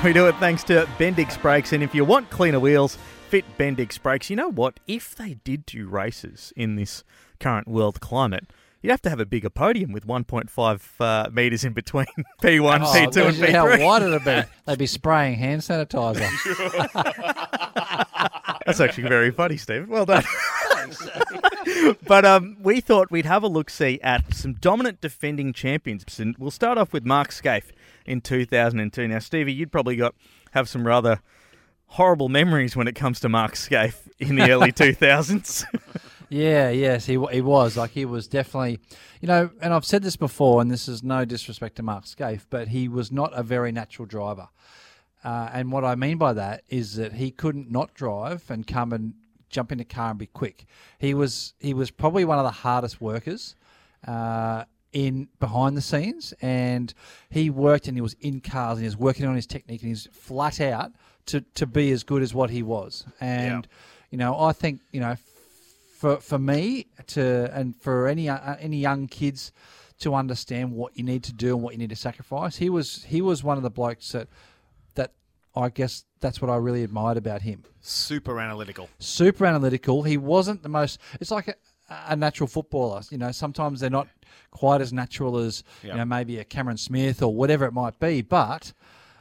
[0.02, 2.96] We do it thanks to Bendix Brakes, and if you want cleaner wheels,
[3.28, 4.30] fit Bendix Brakes.
[4.30, 4.80] You know what?
[4.86, 7.04] If they did do races in this
[7.38, 8.50] current world climate,
[8.82, 12.06] You'd have to have a bigger podium with 1.5 uh, metres in between
[12.42, 13.84] P1, Oh, P2, and imagine how P3.
[13.84, 14.42] wide it'd be.
[14.66, 16.26] They'd be spraying hand sanitizer.
[18.66, 19.88] That's actually very funny, Stephen.
[19.88, 20.24] Well done.
[22.06, 26.18] but um, we thought we'd have a look see at some dominant defending champions.
[26.18, 27.72] And we'll start off with Mark Skaife
[28.06, 29.08] in 2002.
[29.08, 30.14] Now, Stevie, you'd probably got
[30.52, 31.20] have some rather
[31.86, 35.64] horrible memories when it comes to Mark Skaife in the early 2000s.
[36.30, 38.78] Yeah, yes, he he was like he was definitely,
[39.20, 42.46] you know, and I've said this before, and this is no disrespect to Mark Skaife,
[42.48, 44.48] but he was not a very natural driver.
[45.24, 48.92] Uh, and what I mean by that is that he couldn't not drive and come
[48.92, 49.14] and
[49.50, 50.66] jump in a car and be quick.
[51.00, 53.56] He was he was probably one of the hardest workers
[54.06, 56.94] uh, in behind the scenes, and
[57.28, 59.88] he worked and he was in cars and he was working on his technique and
[59.88, 60.92] he's flat out
[61.26, 63.04] to to be as good as what he was.
[63.20, 63.66] And
[64.10, 65.16] you know, I think you know
[66.00, 69.52] for for me to and for any uh, any young kids
[69.98, 72.56] to understand what you need to do and what you need to sacrifice.
[72.56, 74.28] He was he was one of the blokes that
[74.94, 75.12] that
[75.54, 77.64] I guess that's what I really admired about him.
[77.82, 78.88] Super analytical.
[78.98, 80.02] Super analytical.
[80.04, 80.98] He wasn't the most.
[81.20, 81.54] It's like a,
[82.08, 83.02] a natural footballer.
[83.10, 84.08] You know, sometimes they're not
[84.52, 85.90] quite as natural as Yeah.
[85.92, 88.72] you know maybe a Cameron Smith or whatever it might be, but.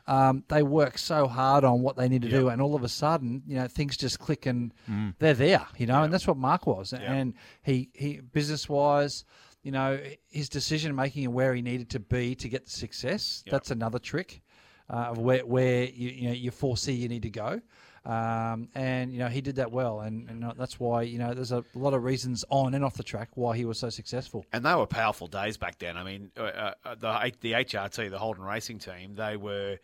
[0.09, 2.89] Um, they work so hard on what they need to do, and all of a
[2.89, 5.13] sudden, you know, things just click and Mm.
[5.19, 6.93] they're there, you know, and that's what Mark was.
[7.19, 9.23] And he, he business wise,
[9.61, 13.43] you know, his decision making and where he needed to be to get the success.
[13.51, 14.41] That's another trick
[14.89, 17.61] uh, of where where you you know you foresee you need to go.
[18.05, 21.51] Um, and you know he did that well, and, and that's why you know there's
[21.51, 24.45] a lot of reasons on and off the track why he was so successful.
[24.53, 25.97] And they were powerful days back then.
[25.97, 29.79] I mean, uh, uh, the the HRT, the Holden Racing Team, they were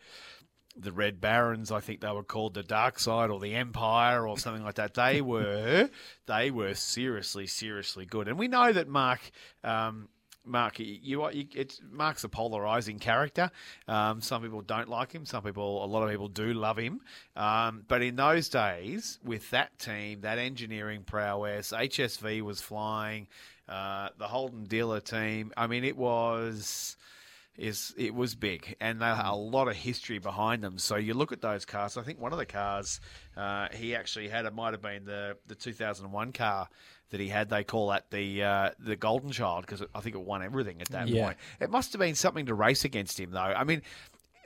[0.76, 1.72] the Red Barons.
[1.72, 4.94] I think they were called the Dark Side or the Empire or something like that.
[4.94, 5.90] They were
[6.26, 8.28] they were seriously seriously good.
[8.28, 9.20] And we know that Mark.
[9.64, 10.08] Um,
[10.46, 13.50] Mark, you, you it's Mark's a polarizing character.
[13.88, 15.26] Um, some people don't like him.
[15.26, 17.00] Some people, a lot of people do love him.
[17.34, 23.26] Um, but in those days, with that team, that engineering prowess, HSV was flying.
[23.68, 25.52] Uh, the Holden dealer team.
[25.56, 26.96] I mean, it was
[27.58, 30.78] is it was big and they had a lot of history behind them.
[30.78, 31.96] So you look at those cars.
[31.96, 33.00] I think one of the cars
[33.36, 36.68] uh, he actually had it might have been the the 2001 car
[37.10, 37.48] that he had.
[37.48, 40.88] They call that the uh, the Golden Child because I think it won everything at
[40.88, 41.24] that Yeah.
[41.26, 41.38] point.
[41.60, 43.38] It must have been something to race against him though.
[43.40, 43.82] I mean.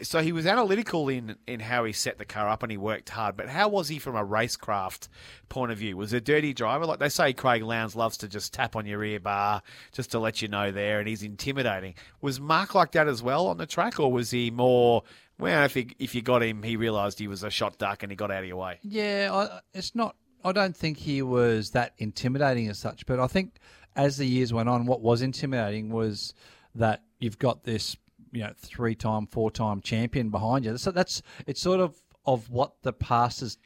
[0.02, 3.10] So he was analytical in, in how he set the car up and he worked
[3.10, 3.36] hard.
[3.36, 5.08] But how was he from a racecraft
[5.48, 5.96] point of view?
[5.96, 6.86] Was a dirty driver?
[6.86, 10.18] Like they say, Craig Lowndes loves to just tap on your ear bar just to
[10.18, 11.94] let you know there, and he's intimidating.
[12.20, 15.02] Was Mark like that as well on the track, or was he more?
[15.38, 18.12] Well, if he, if you got him, he realised he was a shot duck and
[18.12, 18.78] he got out of your way.
[18.82, 20.16] Yeah, I, it's not.
[20.44, 23.58] I don't think he was that intimidating as such, but I think
[23.96, 26.34] as the years went on, what was intimidating was
[26.74, 27.96] that you've got this,
[28.32, 30.76] you know, three-time, four-time champion behind you.
[30.78, 33.58] So that's it's sort of of what the past is.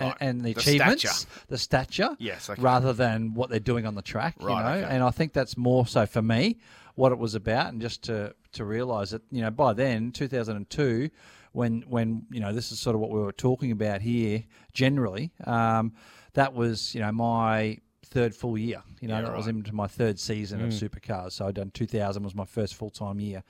[0.00, 0.14] Right.
[0.20, 1.28] And the, The achievements, stature.
[1.48, 2.62] the stature, Yes, okay.
[2.62, 4.86] rather than what they're doing on the track, Right, you know.
[4.86, 4.94] okay.
[4.94, 6.58] And I think that's more so for me
[6.94, 11.10] what it was about, and just to to realise that you know by then, 2002,
[11.50, 15.32] when when you know this is sort of what we were talking about here generally,
[15.44, 15.92] um,
[16.34, 18.82] that was you know my third full year.
[19.00, 20.88] You know Yeah, that was into my third season of Mm.
[20.88, 21.32] supercars.
[21.32, 23.42] So I'd done 2000 was my first full time year,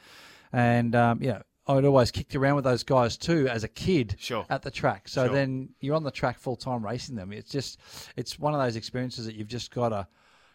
[0.53, 1.43] and um, yeah.
[1.71, 4.47] I'd always kicked around with those guys too as a kid Sure.
[4.49, 5.07] at the track.
[5.07, 5.35] So Sure.
[5.35, 7.31] then you're on the track full time racing them.
[7.31, 7.79] It's just
[8.17, 10.07] it's one of those experiences that you've just got to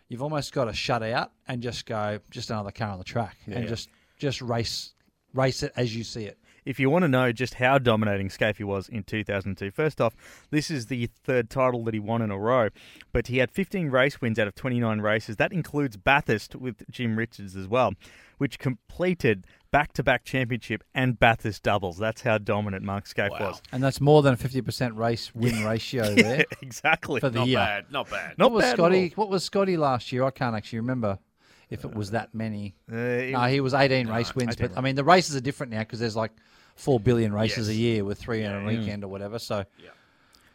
[0.10, 3.38] you've almost got to shut out and just go just another car on the track
[3.45, 3.69] and Yeah.
[3.69, 4.95] just just race
[5.36, 6.39] race it as you see it.
[6.65, 10.15] If you want to know just how dominating Skaife was in 2002, first off,
[10.49, 12.69] this is the third title that he won in a row,
[13.12, 15.36] but he had 15 race wins out of 29 races.
[15.38, 17.93] That includes Bathurst with Jim Richards as well,
[18.38, 21.97] which completed back-to-back championship and Bathurst doubles.
[21.97, 23.62] That's how dominant Mark Skaife was.
[23.71, 26.38] And that's more than a fifty percent race win ratio there.
[26.38, 27.19] Yeah, exactly.
[27.19, 27.58] For the Not year.
[27.58, 28.38] bad, not bad.
[28.38, 29.23] Not what was bad at Scotty all.
[29.23, 30.23] what was Scotty last year?
[30.23, 31.17] I can't actually remember
[31.73, 32.75] if it was that many.
[32.91, 35.41] Uh, it- no, he was eighteen race wins, 18 but I mean the races are
[35.41, 36.31] different now because there's like
[36.75, 37.75] four billion races Yes.
[37.75, 38.79] a year with three on a Yeah.
[38.79, 39.39] weekend or whatever.
[39.39, 39.65] So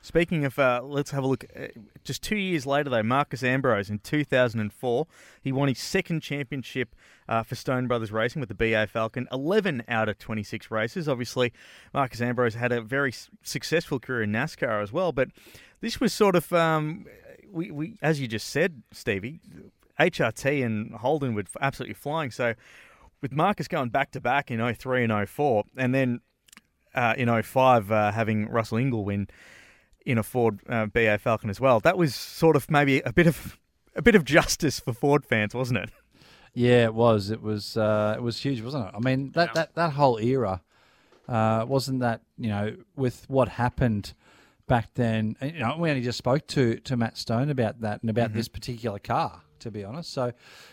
[0.00, 1.44] Speaking of, uh, let's have a look.
[1.54, 1.66] Uh,
[2.04, 5.06] just two years later, though, Marcus Ambrose in 2004,
[5.42, 6.94] he won his second championship
[7.28, 9.26] uh, for Stone Brothers Racing with the BA Falcon.
[9.32, 11.08] 11 out of 26 races.
[11.08, 11.52] Obviously,
[11.92, 15.10] Marcus Ambrose had a very successful career in NASCAR as well.
[15.12, 15.28] But
[15.80, 17.04] this was sort of, um,
[17.50, 19.40] we, we, as you just said, Stevie,
[19.98, 22.30] HRT and Holden were absolutely flying.
[22.30, 22.54] So
[23.20, 26.20] with Marcus going back to back in 03 and 04, and then
[26.94, 29.28] uh, in 05 uh, having Russell Ingall win
[30.06, 31.80] in a Ford uh, BA Falcon as well.
[31.80, 33.58] That was sort of maybe a bit of
[33.94, 35.90] a bit of justice for Ford fans, wasn't it?
[36.54, 37.30] Yeah, it was.
[37.30, 37.76] It was.
[37.76, 38.94] Uh, it was huge, wasn't it?
[38.94, 40.62] I mean, that that, that whole era
[41.28, 44.14] uh, wasn't that you know with what happened
[44.66, 45.36] back then.
[45.42, 48.48] You know, we only just spoke to to Matt Stone about that and about this
[48.48, 49.42] particular car.
[49.60, 50.32] To be honest, so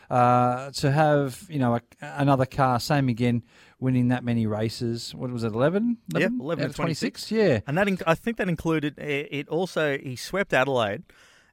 [0.10, 3.44] uh, to have you know a, another car, same again,
[3.80, 5.14] winning that many races.
[5.14, 5.54] What was it?
[5.54, 5.98] 11?
[6.14, 7.32] Yeah, 11 out to of 26.
[7.32, 11.04] Yeah, And that I think that included it it also he swept Adelaide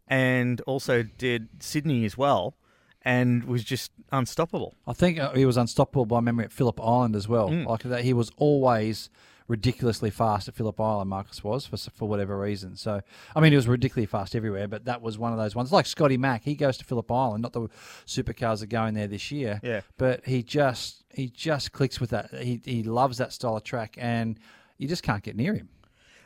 [0.09, 2.57] and also did Sydney as well
[3.05, 4.75] and was just unstoppable.
[4.87, 7.51] I think uh, he was unstoppable by memory at Phillip Island as well.
[7.51, 7.67] Mm.
[7.67, 9.11] Like that, he was always
[9.49, 11.11] ridiculously fast at Phillip Island.
[11.11, 12.77] Marcus was for for whatever reason.
[12.77, 13.01] So
[13.35, 15.73] I mean, he was ridiculously fast everywhere, but that was one of those ones.
[15.73, 17.43] Like Scotty Mack, he goes to Phillip Island.
[17.43, 17.69] Not the
[18.07, 19.61] supercars are going there this year.
[19.63, 19.83] Yeah.
[19.99, 22.31] but he just he just clicks with that.
[22.35, 24.39] He he loves that style of track, and
[24.79, 25.69] you just can't get near him.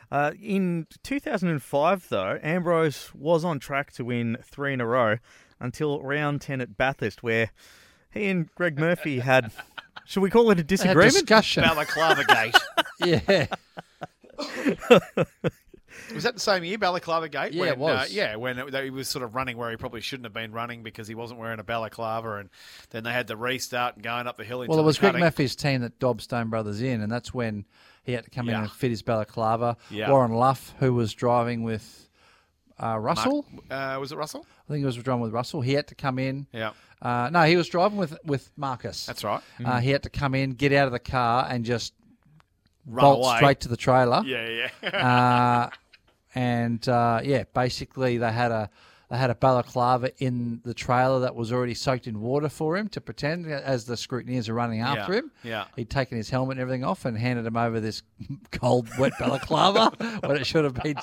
[0.09, 5.17] Uh, in 2005, though, Ambrose was on track to win three in a row
[5.59, 7.51] until round 10 at Bathurst, where
[8.09, 9.51] he and Greg Murphy had,
[10.07, 11.15] should we call it a disagreement?
[11.17, 11.63] A discussion.
[11.63, 12.55] Balaclava Gate.
[13.05, 13.47] yeah.
[16.13, 17.53] Was that the same year, Balaclava Gate?
[17.53, 17.99] Yeah, when, it was.
[17.99, 20.51] Uh, yeah, when it, he was sort of running where he probably shouldn't have been
[20.51, 22.49] running because he wasn't wearing a balaclava, and
[22.91, 24.61] then they had the restart and going up the hill.
[24.61, 25.25] Into Well, it was Greg cutting.
[25.25, 27.65] Murphy's team that dobbed Stone Brothers in, and that's when
[28.03, 29.75] he had to come in and fit his balaclava.
[29.89, 30.09] Yeah.
[30.09, 32.07] Warren Luff, who was driving with
[32.81, 34.45] uh, Russell, Uh, was it Russell?
[34.69, 35.61] I think he was driving with Russell.
[35.61, 36.47] He had to come in.
[36.53, 36.71] Yeah.
[37.01, 39.05] Uh, no, he was driving with with Marcus.
[39.05, 39.41] That's right.
[39.63, 41.93] Uh, he had to come in, get out of the car, and just
[42.85, 43.35] Run bolt away.
[43.37, 44.23] straight to the trailer.
[44.25, 44.89] Yeah, yeah.
[44.89, 45.69] uh,
[46.33, 48.69] and uh, yeah, basically they had a
[49.09, 52.89] they had a balaclava in the trailer that was already soaked in water for him
[52.89, 55.31] to pretend as the scrutineers are running after Yeah, him.
[55.43, 55.65] yeah.
[55.77, 58.03] he'd taken his helmet and everything off and handed him over this
[58.51, 59.91] cold, wet balaclava
[60.25, 60.97] when it should have been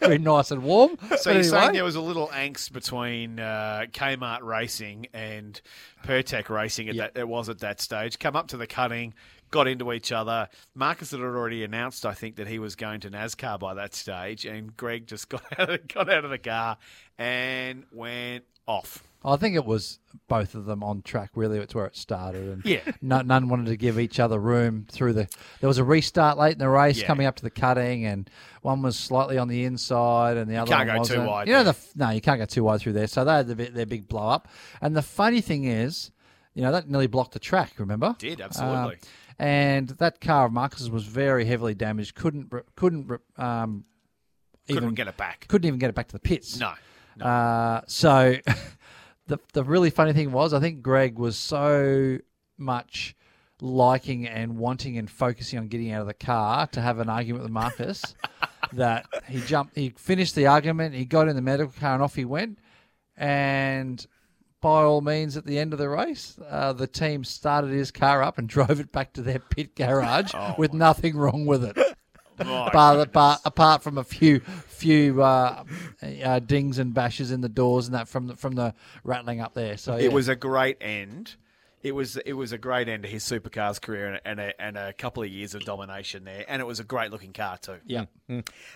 [0.00, 0.96] been nice and warm.
[1.16, 5.60] So But you're saying there was a little angst between uh, Kmart Racing and
[6.04, 8.18] Pirtek Racing at that it was at that stage.
[8.18, 9.12] Come up to the cutting,
[9.54, 10.48] got into each other.
[10.74, 14.44] Marcus had already announced, I think, that he was going to NASCAR by that stage,
[14.44, 16.76] and Greg just got out of, got out of the car
[17.18, 19.04] and went off.
[19.24, 21.30] I think it was both of them on track.
[21.34, 22.80] Really, it's where it started, and Yeah.
[23.00, 25.28] no, none wanted to give each other room through the.
[25.60, 27.06] There was a restart late in the race Yeah.
[27.06, 28.28] coming up to the cutting, and
[28.62, 31.28] one was slightly on the inside, and the other can't one go too wasn't.
[31.28, 33.06] wide You know, the no, you can't go too wide through there.
[33.06, 34.48] So they had the, their big blow up,
[34.82, 36.10] and the funny thing is,
[36.52, 37.72] you know, that nearly blocked the track.
[37.78, 38.14] Remember?
[38.18, 38.96] Did, absolutely.
[38.96, 39.06] Uh,
[39.38, 42.14] and that car of Marcus's was very heavily damaged.
[42.14, 43.84] Couldn't couldn't um,
[44.66, 45.46] Couldn't even get it back.
[45.48, 46.58] Couldn't even get it back to the pits.
[46.58, 46.72] No.
[47.24, 48.36] Uh, so
[49.26, 52.18] the the really funny thing was, I think Greg was so
[52.58, 53.16] much
[53.60, 57.42] liking and wanting and focusing on getting out of the car to have an argument
[57.42, 58.02] with Marcus
[58.72, 59.76] that he jumped.
[59.76, 60.94] He finished the argument.
[60.94, 62.58] He got in the medical car and off he went.
[63.16, 64.04] And
[64.64, 68.22] by all means, at the end of the race, uh, the team started his car
[68.22, 71.76] up and drove it back to their pit garage with nothing wrong with it.
[72.38, 75.64] My Bar, apart, apart from a few few uh,
[76.24, 78.74] uh, dings and bashes in the doors and that from the, from the
[79.04, 79.76] rattling up there.
[79.76, 80.04] So yeah.
[80.04, 81.36] It was a great end.
[81.82, 84.76] It was it was a great end to his supercars career and, and a, and
[84.78, 87.76] a couple of years of domination there, and it was a great looking car too.
[87.84, 88.06] yeah.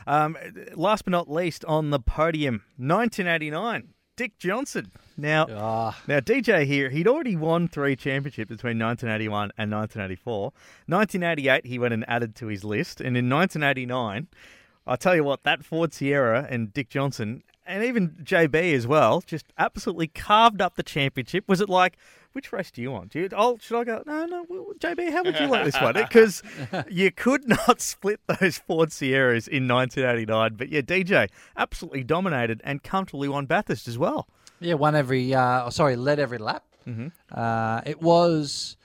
[0.06, 0.36] Um,
[0.74, 4.90] last but not least, on the podium, 1989, Dick Johnson.
[5.16, 5.96] Now, Ah.
[6.08, 10.52] now DJ here, he'd already won three championships between 1981 and 1984.
[10.86, 14.26] 1988, he went and added to his list, and in 1989,
[14.88, 17.44] I tell you what, that Ford Sierra and Dick Johnson.
[17.64, 21.44] And even JB as well, just absolutely carved up the championship.
[21.46, 21.96] Was it like,
[22.32, 23.10] which race do you want?
[23.10, 24.02] Do you, oh, should I go?
[24.06, 25.94] No, no, well, JB, how would you like this one?
[26.08, 26.42] Because
[26.88, 30.54] you could not split those Ford Sierras in 1989.
[30.56, 34.28] But yeah, DJ absolutely dominated and comfortably won Bathurst as well.
[34.60, 35.34] Yeah, won every.
[35.34, 36.64] Uh, oh, sorry, led every lap.
[36.86, 37.12] Mhm.
[37.30, 38.76] Uh, it was,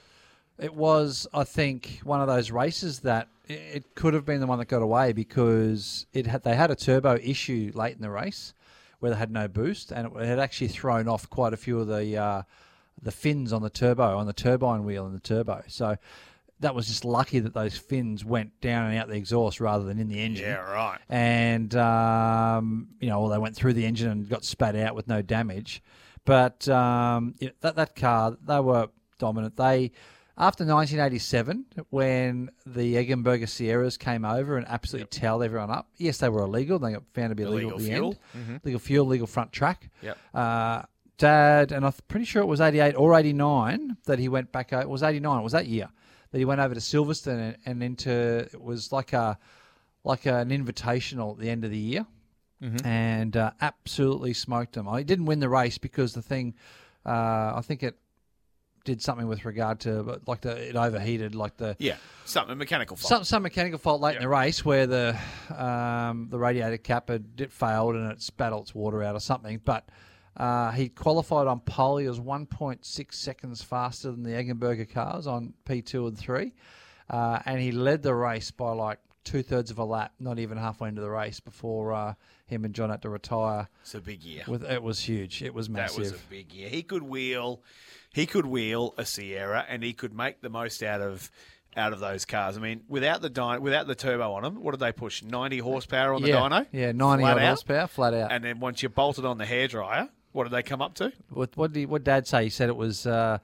[0.59, 1.27] it was.
[1.33, 4.65] I think one of those races that it, it could have been the one that
[4.67, 8.53] got away because it had they had a turbo issue late in the race
[8.99, 11.87] where they had no boost and it had actually thrown off quite a few of
[11.87, 12.41] the uh,
[13.03, 15.63] the fins on the turbo on the turbine wheel and the turbo.
[15.67, 15.97] So.
[16.59, 19.99] That was just lucky that those fins went down and out the exhaust rather than
[19.99, 20.99] in the engine Yeah, right.
[21.09, 25.09] and um, you know, well, they went through the engine and got spat out with
[25.09, 25.83] no damage.
[26.23, 28.87] But um, you know, that that car, they were
[29.19, 29.57] dominant.
[29.57, 29.91] They
[30.37, 35.89] after 1987, when the Eggenberger Sierras came over and absolutely towed everyone up.
[35.97, 36.79] Yes, they were illegal.
[36.79, 38.15] They got found to be illegal, Illegal at the fuel.
[38.53, 38.61] end.
[38.63, 39.89] Legal fuel, legal front track.
[40.01, 40.17] Yep.
[40.33, 40.83] Uh,
[41.17, 44.73] Dad, and I'm pretty sure it was 88 or 89 that he went back.
[44.73, 45.39] It was 89.
[45.39, 45.89] It was that year
[46.31, 48.11] that he went over to Silverstone and, and into.
[48.51, 49.37] It was like a
[50.03, 52.05] like an invitational at the end of the year,
[52.83, 54.87] and uh, absolutely smoked him.
[54.87, 56.55] I didn't win the race because the thing,
[57.05, 57.95] uh, I think it
[58.85, 61.95] did something with regard to like the it overheated, like the Yeah,
[62.25, 63.07] something mechanical fault.
[63.09, 65.17] some some mechanical fault late in the race where the
[65.55, 69.19] um, the radiator cap had it failed and it spat all its water out or
[69.21, 69.61] something.
[69.63, 69.87] But
[70.37, 71.97] uh, he qualified on pole.
[71.97, 76.53] He was 1.6 seconds faster than the Eggenberger cars on P2 and three,
[77.09, 80.57] uh, and he led the race by like two thirds of a lap, not even
[80.57, 82.13] halfway into the race before uh,
[82.45, 83.67] him and John had to retire.
[83.81, 84.43] It's a big year.
[84.47, 85.41] With it was huge.
[85.41, 86.03] It was massive.
[86.03, 86.69] That was a big year.
[86.69, 87.61] He could wheel,
[88.13, 91.31] he could wheel a Sierra, and he could make the most out of
[91.75, 92.57] out of those cars.
[92.57, 95.23] I mean, without the dyno, without the turbo on them, what did they push?
[95.23, 96.65] Ninety horsepower on the yeah, dyno.
[96.71, 98.31] yeah, 90 Flat horsepower, flat out.
[98.31, 101.13] And then once you bolted on the hairdryer, what did they come up to?
[101.29, 102.43] What what did what Dad say?
[102.45, 103.37] He said it was uh,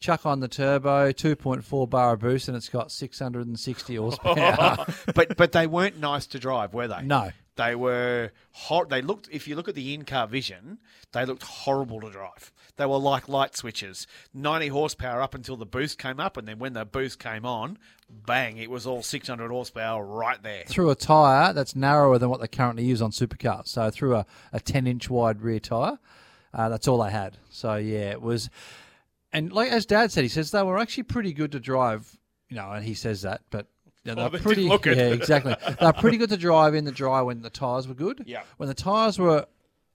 [0.00, 3.58] chuck on the turbo, two point four bar boost, and it's got six hundred and
[3.58, 4.84] sixty horsepower.
[5.14, 7.02] but but they weren't nice to drive, were they?
[7.02, 7.30] No.
[7.56, 9.28] They were hor- They looked.
[9.30, 10.78] If you look at the in-car vision,
[11.12, 12.52] they looked horrible to drive.
[12.76, 16.58] They were like light switches, ninety horsepower up until the boost came up, and then
[16.58, 17.78] when the boost came on,
[18.10, 18.56] bang!
[18.56, 20.64] It was all six hundred horsepower right there.
[20.66, 23.68] through a tyre that's narrower than what they currently use on supercars.
[23.68, 26.00] So through a, a 10 inch wide rear tyre,
[26.54, 27.36] uh, that's all they had.
[27.50, 28.48] So yeah, it was.
[29.32, 32.16] And like as Dad said, he says they were actually pretty good to drive.
[32.48, 33.66] You know, and he says that, but
[34.04, 34.64] yeah, they're Oh, they pretty.
[34.64, 35.56] Yeah, exactly.
[35.80, 38.22] They're pretty good to drive in the dry when the tyres were good.
[38.26, 38.42] Yeah.
[38.58, 39.46] When the tyres were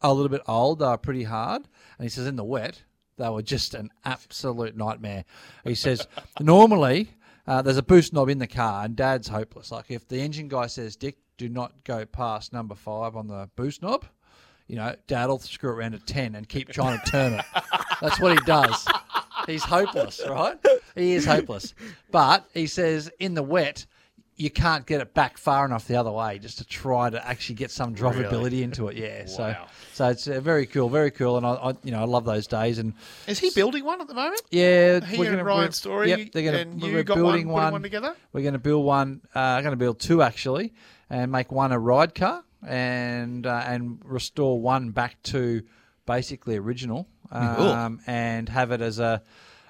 [0.01, 1.62] a little bit old, they were pretty hard.
[1.97, 2.84] And he says in the wet,
[3.18, 5.26] they were just an absolute nightmare.
[5.64, 6.07] He says
[6.39, 7.12] normally
[7.47, 9.72] uh, there's a boost knob in the car, and Dad's hopeless.
[9.72, 13.49] Like if the engine guy says, "Dick, do not go past number five on the
[13.55, 14.05] boost knob,"
[14.70, 17.45] you know, Dad will screw it around to ten and keep trying to turn it.
[17.99, 18.88] That's what he does.
[19.47, 20.57] He's hopeless, right?
[20.95, 21.74] He is hopeless.
[22.11, 23.86] But he says in the wet,
[24.36, 27.55] you can't get it back far enough the other way just to try to actually
[27.55, 28.95] get some drivability into it.
[28.95, 29.26] Yeah.
[29.26, 29.67] So Wow.
[29.93, 32.47] so it's uh, very cool, very cool, and I, I you know I love those
[32.47, 32.78] days.
[32.80, 32.93] And
[33.28, 34.41] Is he building one at the moment?
[34.49, 37.63] yeah, He we're and gonna, Ryan we're- Story Yep, they're gonna, and we're building one,
[37.63, 38.15] putting one together?
[38.32, 39.22] We're going to build one.
[39.36, 40.74] Uh, going to build two actually,
[41.09, 45.62] and make one a ride car, and uh, and restore one back to
[46.05, 49.22] basically original, um, and have it as a.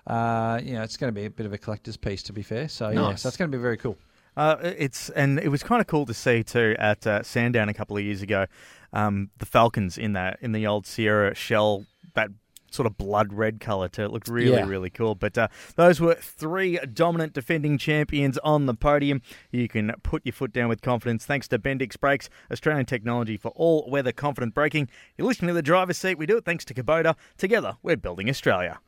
[0.07, 2.41] Uh, you know, it's going to be a bit of a collector's piece, to be
[2.41, 2.67] fair.
[2.67, 3.21] So yeah, Nice.
[3.21, 3.95] so it's going to be very cool.
[4.35, 7.73] Uh, it's and it was kind of cool to see too at uh, Sandown a
[7.73, 8.45] couple of years ago.
[8.91, 11.85] Um, the Falcons in that in the old Sierra shell
[12.15, 12.29] that
[12.71, 14.03] sort of blood red color too.
[14.05, 14.65] It looked really Yeah.
[14.67, 15.15] really cool.
[15.15, 19.21] But uh, those were three dominant defending champions on the podium.
[19.51, 23.49] You can put your foot down with confidence thanks to Bendix Brakes, Australian technology for
[23.55, 24.89] all weather confident braking.
[25.17, 26.17] You're listening to the driver's seat.
[26.17, 27.15] We do it thanks to Kubota.
[27.37, 28.79] Together, we're building Australia.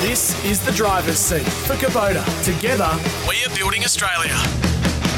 [0.00, 2.24] This is the driver's seat for Kubota.
[2.44, 2.88] Together,
[3.28, 4.34] We're building Australia.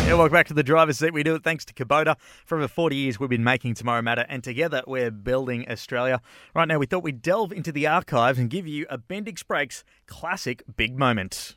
[0.04, 1.14] Yeah, welcome back to the driver's seat.
[1.14, 2.16] We do it thanks to Kubota.
[2.44, 6.20] For over 40 years, we've been making Tomorrow Matter, and together we're building Australia.
[6.56, 9.84] Right now, we thought we'd delve into the archives and give you a Bendix Brakes
[10.08, 11.54] classic big moment.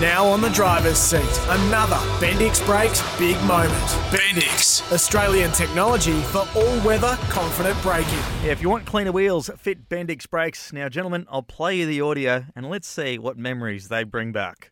[0.00, 3.74] now on the driver's seat, another Bendix Brakes big moment.
[4.10, 4.90] Bendix.
[4.92, 8.14] Australian technology for all-weather confident braking.
[8.44, 10.72] Yeah, if you want cleaner wheels, fit Bendix Brakes.
[10.72, 14.70] Now, gentlemen, I'll play you the audio and let's see what memories they bring back.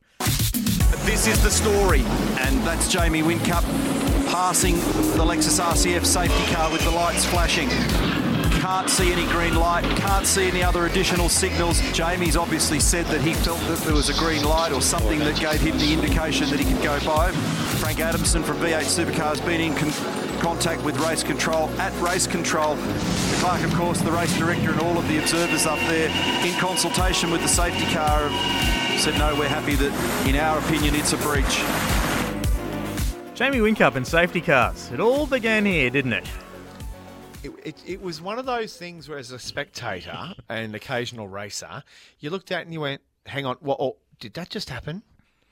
[1.05, 2.01] This is the story,
[2.41, 3.63] and that's Jamie Whincup
[4.27, 4.77] passing
[5.17, 7.69] the Lexus RCF safety car with the lights flashing.
[8.61, 11.79] Can't see any green light, can't see any other additional signals.
[11.93, 15.39] Jamie's obviously said that he felt that there was a green light or something that
[15.39, 17.31] gave him the indication that he could go by.
[17.81, 22.77] Frank Adamson from V8 Supercars been in con- contact with race control at race control.
[23.41, 26.09] Clark, of course, the race director and all of the observers up there
[26.47, 28.31] in consultation with the safety car
[28.99, 31.63] said no, we're happy that in our opinion it's a breach.
[33.35, 34.91] Jamie Whincup and safety cars.
[34.93, 36.25] It all began here, didn't it?
[37.43, 41.83] It, it, it was one of those things where, as a spectator and occasional racer,
[42.21, 43.79] you looked at and you went, "Hang on, what?
[43.81, 45.03] Oh, did that just happen?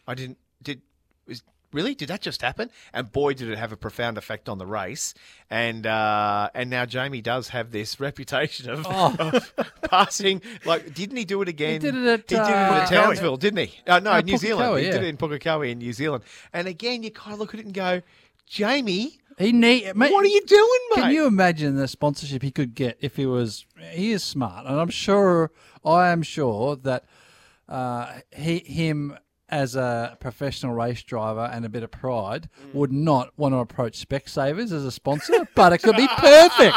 [0.07, 0.39] I didn't.
[0.63, 0.81] Did
[1.27, 1.43] was
[1.73, 1.95] really?
[1.95, 5.15] Did that just happen?" And boy, did it have a profound effect on the race.
[5.51, 9.53] And uh, and now Jamie does have this reputation of, of
[9.83, 10.43] passing.
[10.65, 11.81] Like, didn't he do it again?
[11.81, 13.81] did it at, He did it uh, at Townsville, didn't he?
[13.87, 14.79] Uh, no, Uh, New Zealand.
[14.79, 16.25] He did it in Pukekohe in New Zealand.
[16.53, 18.03] And again, you kind of look at it and go,
[18.47, 21.03] "Jamie." He need, mate, What are you doing, mate?
[21.03, 23.65] Can you imagine the sponsorship he could get if he was?
[23.91, 25.51] He is smart, and I'm sure.
[25.85, 27.07] I am sure that
[27.69, 29.17] uh, he, him
[29.53, 32.75] as a professional race driver and a bit of pride Mm.
[32.75, 36.77] would not want to approach Specsavers as a sponsor, but it could be perfect.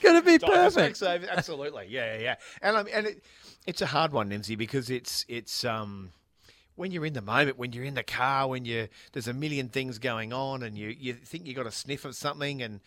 [0.00, 0.96] could it be perfect?
[0.96, 2.34] save, absolutely, yeah, yeah, yeah.
[2.62, 3.24] And um, and it,
[3.66, 6.10] it's a hard one, Nancy, because it's it's um
[6.76, 9.68] when you're in the moment, when you're in the car, when you there's a million
[9.68, 12.80] things going on, and you you think you got a sniff of something, and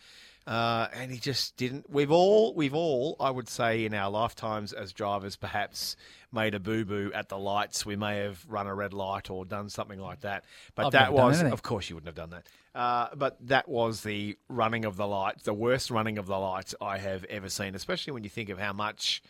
[0.46, 1.90] Uh, and he just didn't.
[1.90, 5.96] We've all, we've all, I would say, in our lifetimes as drivers, perhaps
[6.32, 7.84] made a boo boo at the lights.
[7.84, 10.44] We may have run a red light or done something like that.
[10.76, 12.46] But I've that was, of course, you wouldn't have done that.
[12.80, 16.74] Uh, but that was the running of the lights, the worst running of the lights
[16.80, 17.74] I have ever seen.
[17.74, 19.22] Especially when you think of how much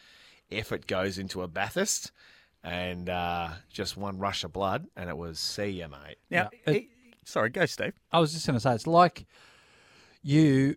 [0.53, 2.13] effort goes into a Bathurst.
[2.63, 6.17] And uh, just one rush of blood, and it was see ya, mate.
[6.31, 6.73] Now, Yeah.
[6.75, 6.87] it-
[7.25, 7.93] sorry, go, Steve.
[8.11, 9.25] I was just going to say, it's like
[10.23, 10.75] you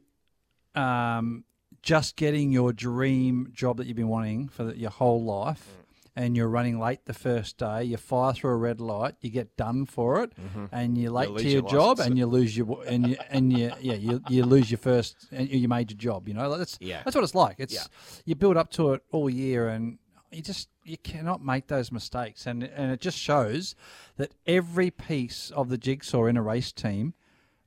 [0.79, 1.43] um,
[1.81, 5.77] just getting your dream job that you've been wanting for the, your whole life,
[6.15, 7.83] and you're running late the first day.
[7.85, 10.33] You fire through a red light, you get done for it,
[10.71, 13.57] and you're late lose to your, your job, and you lose your and you and
[13.57, 16.27] you yeah you, you lose your first and you made your major job.
[16.27, 17.01] You know like that's Yeah.
[17.03, 17.55] that's what it's like.
[17.59, 17.83] It's Yeah.
[18.25, 19.97] you build up to it all year, and
[20.31, 23.75] you just you cannot make those mistakes, and and it just shows
[24.17, 27.13] that every piece of the jigsaw in a race team.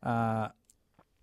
[0.02, 0.48] Uh,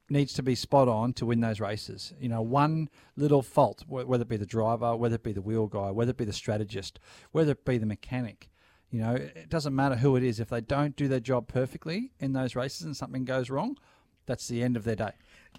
[0.09, 2.13] needs to be spot on to win those races.
[2.19, 5.67] You know, one little fault, whether it be the driver, whether it be the wheel
[5.67, 6.99] guy, whether it be the strategist,
[7.31, 8.49] whether it be the mechanic,
[8.91, 10.39] you know, it doesn't matter who it is.
[10.39, 13.77] If they don't do their job perfectly in those races and something goes wrong,
[14.25, 15.11] that's the end of their day.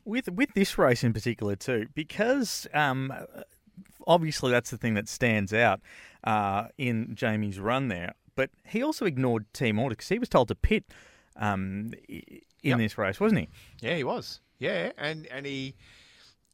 [0.05, 3.13] with with this race in particular too, because um,
[4.07, 5.81] obviously that's the thing that stands out
[6.25, 8.15] uh, in Jamie's run there.
[8.35, 10.85] But he also ignored team order because he was told to pit
[11.37, 11.93] um,
[12.63, 12.79] in Yep.
[12.79, 13.49] this race, wasn't he?
[13.81, 14.41] Yeah, he was.
[14.59, 15.75] Yeah, and and he,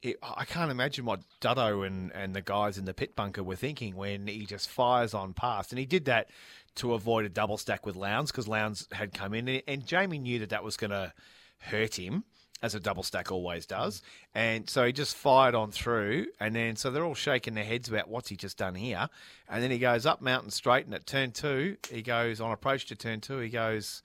[0.00, 3.56] he I can't imagine what Duddo and and the guys in the pit bunker were
[3.56, 6.30] thinking when he just fires on past, and he did that
[6.76, 10.18] to avoid a double stack with Lowndes because Lowndes had come in, and, and Jamie
[10.18, 11.12] knew that that was going to
[11.58, 12.24] hurt him.
[12.62, 14.00] As a double stack always does.
[14.34, 16.28] And so he just fired on through.
[16.40, 19.10] And then, so they're all shaking their heads about what's he just done here.
[19.46, 20.86] And then he goes up Mountain Straight.
[20.86, 24.02] And at turn two, he goes on approach to turn two, he goes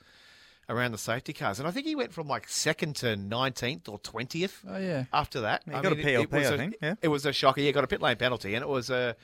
[0.69, 1.59] around the safety cars.
[1.59, 5.05] And I think he went from like second to 19th or 20th Oh yeah.
[5.13, 5.63] after that.
[5.65, 6.95] He got a it- it PLP, was I a- think, yeah.
[7.01, 7.61] It was a shocker.
[7.61, 9.15] He got a pit lane penalty, and it was a.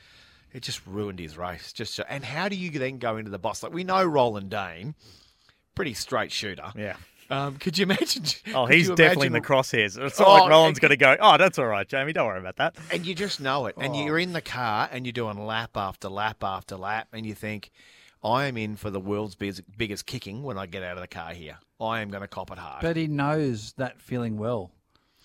[0.54, 1.74] It just ruined his race.
[1.74, 3.64] Just and how do you then go into the boss?
[3.64, 4.96] Like we know Roland Dane,
[5.76, 6.72] pretty straight shooter.
[6.76, 6.96] Yeah.
[7.30, 8.24] Um, could you imagine?
[8.56, 9.98] Oh, he's definitely in the crosshairs.
[10.02, 12.14] It's not Oh, like Roland's going to go, oh, that's all right, Jamie.
[12.14, 12.78] Don't worry about that.
[12.90, 13.76] And you just know it.
[13.78, 14.06] And Oh.
[14.06, 17.70] you're in the car and you're doing lap after lap after lap, and you think,
[18.24, 21.34] I am in for the world's biggest, kicking when I get out of the car
[21.34, 21.58] here.
[21.80, 22.82] I am going to cop it hard.
[22.82, 24.72] But he knows that feeling well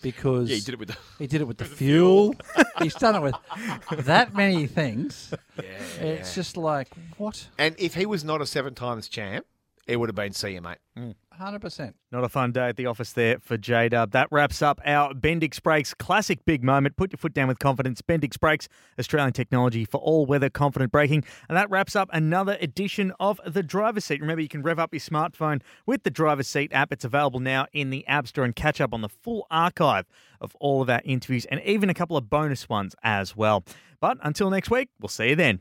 [0.02, 2.34] because yeah, he did it with the, he did it with the, fuel.
[2.34, 2.66] fuel.
[2.82, 5.32] He's done it with that many things.
[5.56, 5.64] Yeah,
[6.00, 6.34] it's yeah.
[6.34, 7.48] just like what.
[7.58, 9.46] And if he was not a seven times champ,
[9.86, 10.78] it would have been see you, mate.
[10.96, 11.14] Mm.
[11.40, 11.94] 100%.
[12.10, 14.12] Not a fun day at the office there for J Dub.
[14.12, 16.96] That wraps up our Bendix Brakes classic big moment.
[16.96, 18.02] Put your foot down with confidence.
[18.02, 18.68] Bendix Brakes,
[18.98, 21.24] Australian technology for all weather confident braking.
[21.48, 24.20] And that wraps up another edition of The Driver's Seat.
[24.20, 26.92] Remember, you can rev up your smartphone with the Driver's Seat app.
[26.92, 30.06] It's available now in the App Store and catch up on the full archive
[30.40, 33.64] of all of our interviews and even a couple of bonus ones as well.
[34.00, 35.60] But until next week, we'll see you then.